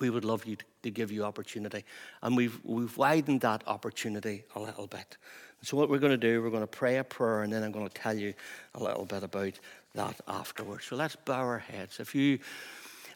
We 0.00 0.10
would 0.10 0.24
love 0.24 0.44
you 0.44 0.56
to 0.82 0.90
give 0.90 1.12
you 1.12 1.24
opportunity. 1.24 1.84
And 2.22 2.36
we've, 2.36 2.58
we've 2.64 2.96
widened 2.96 3.42
that 3.42 3.62
opportunity 3.66 4.44
a 4.56 4.60
little 4.60 4.86
bit. 4.86 5.16
So, 5.62 5.78
what 5.78 5.88
we're 5.88 5.98
going 5.98 6.10
to 6.10 6.18
do, 6.18 6.42
we're 6.42 6.50
going 6.50 6.62
to 6.62 6.66
pray 6.66 6.98
a 6.98 7.04
prayer, 7.04 7.42
and 7.42 7.50
then 7.50 7.62
I'm 7.62 7.72
going 7.72 7.88
to 7.88 7.94
tell 7.94 8.14
you 8.14 8.34
a 8.74 8.82
little 8.82 9.06
bit 9.06 9.22
about 9.22 9.58
that 9.94 10.20
afterwards. 10.28 10.84
So, 10.84 10.96
let's 10.96 11.16
bow 11.16 11.40
our 11.40 11.58
heads. 11.58 12.00
If 12.00 12.14
you 12.14 12.38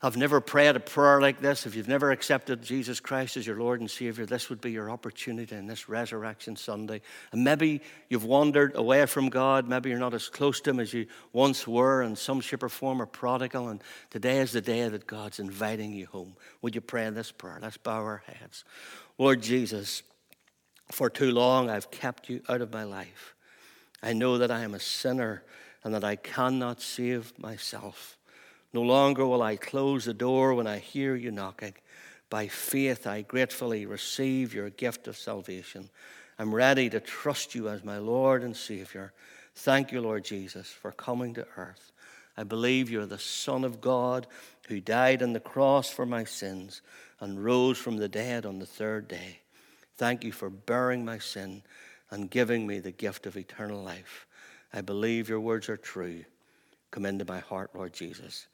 have 0.02 0.16
never 0.16 0.40
prayed 0.40 0.76
a 0.76 0.80
prayer 0.80 1.20
like 1.20 1.40
this, 1.40 1.66
if 1.66 1.74
you've 1.74 1.88
never 1.88 2.12
accepted 2.12 2.62
Jesus 2.62 3.00
Christ 3.00 3.36
as 3.36 3.46
your 3.46 3.58
Lord 3.58 3.80
and 3.80 3.90
Savior, 3.90 4.26
this 4.26 4.48
would 4.48 4.60
be 4.60 4.70
your 4.70 4.90
opportunity 4.90 5.56
in 5.56 5.66
this 5.66 5.88
Resurrection 5.88 6.54
Sunday. 6.54 7.00
And 7.32 7.42
maybe 7.42 7.80
you've 8.08 8.24
wandered 8.24 8.76
away 8.76 9.06
from 9.06 9.28
God. 9.28 9.68
Maybe 9.68 9.90
you're 9.90 9.98
not 9.98 10.14
as 10.14 10.28
close 10.28 10.60
to 10.62 10.70
Him 10.70 10.80
as 10.80 10.92
you 10.92 11.06
once 11.32 11.66
were 11.66 12.02
in 12.02 12.14
some 12.14 12.40
shape 12.40 12.62
or 12.62 12.68
form 12.68 13.02
or 13.02 13.06
prodigal. 13.06 13.68
And 13.68 13.82
today 14.10 14.38
is 14.38 14.52
the 14.52 14.60
day 14.60 14.88
that 14.88 15.06
God's 15.06 15.40
inviting 15.40 15.92
you 15.92 16.06
home. 16.06 16.36
Would 16.62 16.74
you 16.74 16.80
pray 16.80 17.08
this 17.10 17.32
prayer? 17.32 17.58
Let's 17.60 17.76
bow 17.76 18.02
our 18.02 18.22
heads. 18.26 18.64
Lord 19.18 19.42
Jesus, 19.42 20.02
for 20.92 21.10
too 21.10 21.32
long 21.32 21.70
I've 21.70 21.90
kept 21.90 22.28
you 22.28 22.42
out 22.48 22.60
of 22.60 22.72
my 22.72 22.84
life. 22.84 23.34
I 24.02 24.12
know 24.12 24.38
that 24.38 24.50
I 24.50 24.60
am 24.60 24.74
a 24.74 24.80
sinner 24.80 25.42
and 25.82 25.94
that 25.94 26.04
I 26.04 26.16
cannot 26.16 26.80
save 26.80 27.36
myself. 27.38 28.17
No 28.72 28.82
longer 28.82 29.26
will 29.26 29.42
I 29.42 29.56
close 29.56 30.04
the 30.04 30.14
door 30.14 30.54
when 30.54 30.66
I 30.66 30.78
hear 30.78 31.16
you 31.16 31.30
knocking. 31.30 31.74
By 32.28 32.48
faith, 32.48 33.06
I 33.06 33.22
gratefully 33.22 33.86
receive 33.86 34.52
your 34.52 34.68
gift 34.68 35.08
of 35.08 35.16
salvation. 35.16 35.88
I'm 36.38 36.54
ready 36.54 36.90
to 36.90 37.00
trust 37.00 37.54
you 37.54 37.68
as 37.68 37.82
my 37.82 37.96
Lord 37.96 38.42
and 38.42 38.54
Savior. 38.54 39.12
Thank 39.54 39.90
you, 39.90 40.02
Lord 40.02 40.24
Jesus, 40.24 40.68
for 40.68 40.92
coming 40.92 41.32
to 41.34 41.46
earth. 41.56 41.92
I 42.36 42.44
believe 42.44 42.90
you're 42.90 43.06
the 43.06 43.18
Son 43.18 43.64
of 43.64 43.80
God 43.80 44.26
who 44.68 44.80
died 44.80 45.22
on 45.22 45.32
the 45.32 45.40
cross 45.40 45.88
for 45.88 46.04
my 46.04 46.24
sins 46.24 46.82
and 47.20 47.42
rose 47.42 47.78
from 47.78 47.96
the 47.96 48.08
dead 48.08 48.44
on 48.44 48.58
the 48.58 48.66
third 48.66 49.08
day. 49.08 49.40
Thank 49.96 50.22
you 50.22 50.30
for 50.30 50.50
bearing 50.50 51.04
my 51.04 51.18
sin 51.18 51.62
and 52.10 52.30
giving 52.30 52.66
me 52.66 52.78
the 52.78 52.92
gift 52.92 53.26
of 53.26 53.36
eternal 53.36 53.82
life. 53.82 54.26
I 54.72 54.82
believe 54.82 55.28
your 55.28 55.40
words 55.40 55.70
are 55.70 55.76
true. 55.78 56.24
Come 56.90 57.06
into 57.06 57.24
my 57.24 57.40
heart, 57.40 57.70
Lord 57.74 57.94
Jesus 57.94 58.46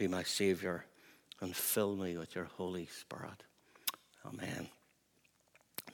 be 0.00 0.08
my 0.08 0.22
Savior, 0.22 0.86
and 1.42 1.54
fill 1.54 1.94
me 1.94 2.16
with 2.16 2.34
your 2.34 2.46
Holy 2.56 2.86
Spirit. 2.86 3.44
Amen. 4.24 4.66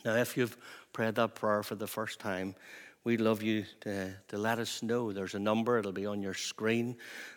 Now, 0.04 0.14
if 0.14 0.36
you've 0.36 0.56
prayed 0.92 1.16
that 1.16 1.34
prayer 1.34 1.64
for 1.64 1.74
the 1.74 1.88
first 1.88 2.20
time, 2.20 2.54
we'd 3.02 3.20
love 3.20 3.42
you 3.42 3.64
to, 3.80 4.14
to 4.28 4.38
let 4.38 4.60
us 4.60 4.80
know. 4.80 5.12
There's 5.12 5.34
a 5.34 5.40
number, 5.40 5.76
it'll 5.78 5.90
be 5.90 6.06
on 6.06 6.22
your 6.22 6.34
screen, 6.34 6.96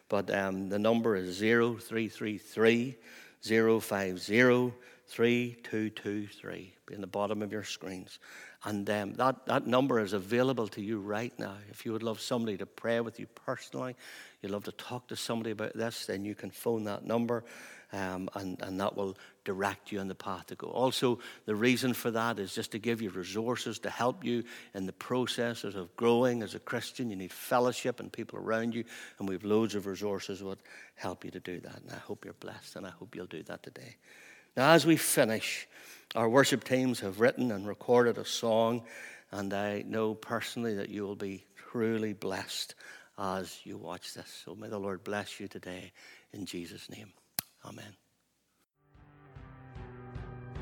but 0.09 0.31
um, 0.31 0.69
the 0.69 0.77
number 0.77 1.15
is 1.15 1.39
0333 1.39 2.95
050 3.41 4.59
3223. 5.09 6.73
In 6.91 7.01
the 7.01 7.07
bottom 7.07 7.41
of 7.41 7.51
your 7.51 7.63
screens. 7.63 8.19
And 8.63 8.89
um, 8.89 9.13
that, 9.13 9.45
that 9.45 9.67
number 9.67 9.99
is 9.99 10.13
available 10.13 10.67
to 10.69 10.81
you 10.81 10.99
right 10.99 11.33
now. 11.37 11.55
If 11.69 11.85
you 11.85 11.93
would 11.93 12.03
love 12.03 12.19
somebody 12.19 12.57
to 12.57 12.65
pray 12.65 12.99
with 12.99 13.19
you 13.19 13.27
personally, 13.27 13.95
you'd 14.41 14.51
love 14.51 14.63
to 14.65 14.71
talk 14.71 15.07
to 15.09 15.15
somebody 15.15 15.51
about 15.51 15.75
this, 15.75 16.07
then 16.07 16.25
you 16.25 16.35
can 16.35 16.49
phone 16.49 16.85
that 16.85 17.05
number. 17.05 17.43
Um, 17.91 18.29
and, 18.35 18.61
and 18.61 18.79
that 18.81 18.95
will 18.95 19.17
direct 19.45 19.91
you 19.91 19.99
on 19.99 20.07
the 20.07 20.15
path 20.15 20.47
to 20.47 20.55
go. 20.55 20.67
Also, 20.67 21.19
the 21.45 21.55
reason 21.55 21.93
for 21.93 22.11
that 22.11 22.37
is 22.37 22.53
just 22.53 22.71
to 22.73 22.79
give 22.79 23.01
you 23.01 23.09
resources 23.09 23.79
to 23.79 23.89
help 23.89 24.23
you 24.23 24.43
in 24.75 24.85
the 24.85 24.93
processes 24.93 25.75
of 25.75 25.95
growing 25.95 26.43
as 26.43 26.53
a 26.53 26.59
Christian. 26.59 27.09
You 27.09 27.15
need 27.15 27.31
fellowship 27.31 27.99
and 27.99 28.11
people 28.11 28.37
around 28.37 28.75
you, 28.75 28.83
and 29.17 29.27
we 29.27 29.33
have 29.33 29.43
loads 29.43 29.73
of 29.73 29.87
resources 29.87 30.39
that 30.41 30.59
help 30.95 31.25
you 31.25 31.31
to 31.31 31.39
do 31.39 31.59
that. 31.61 31.81
And 31.81 31.91
I 31.91 31.97
hope 31.97 32.25
you're 32.25 32.35
blessed, 32.35 32.75
and 32.75 32.85
I 32.85 32.91
hope 32.91 33.15
you'll 33.15 33.25
do 33.25 33.41
that 33.43 33.63
today. 33.63 33.95
Now, 34.59 34.71
as 34.71 34.85
we 34.85 34.97
finish, 34.97 35.67
our 36.15 36.27
worship 36.27 36.65
teams 36.65 36.99
have 36.99 37.21
written 37.21 37.53
and 37.53 37.65
recorded 37.65 38.17
a 38.17 38.25
song, 38.25 38.83
and 39.31 39.53
I 39.53 39.85
know 39.87 40.15
personally 40.15 40.75
that 40.75 40.89
you 40.89 41.03
will 41.03 41.15
be 41.15 41.45
truly 41.55 42.11
blessed 42.11 42.75
as 43.17 43.61
you 43.63 43.77
watch 43.77 44.13
this. 44.15 44.41
So 44.43 44.55
may 44.55 44.67
the 44.67 44.77
Lord 44.77 45.05
bless 45.05 45.39
you 45.39 45.47
today 45.47 45.93
in 46.33 46.45
Jesus' 46.45 46.89
name. 46.89 47.13
Amen. 47.63 47.95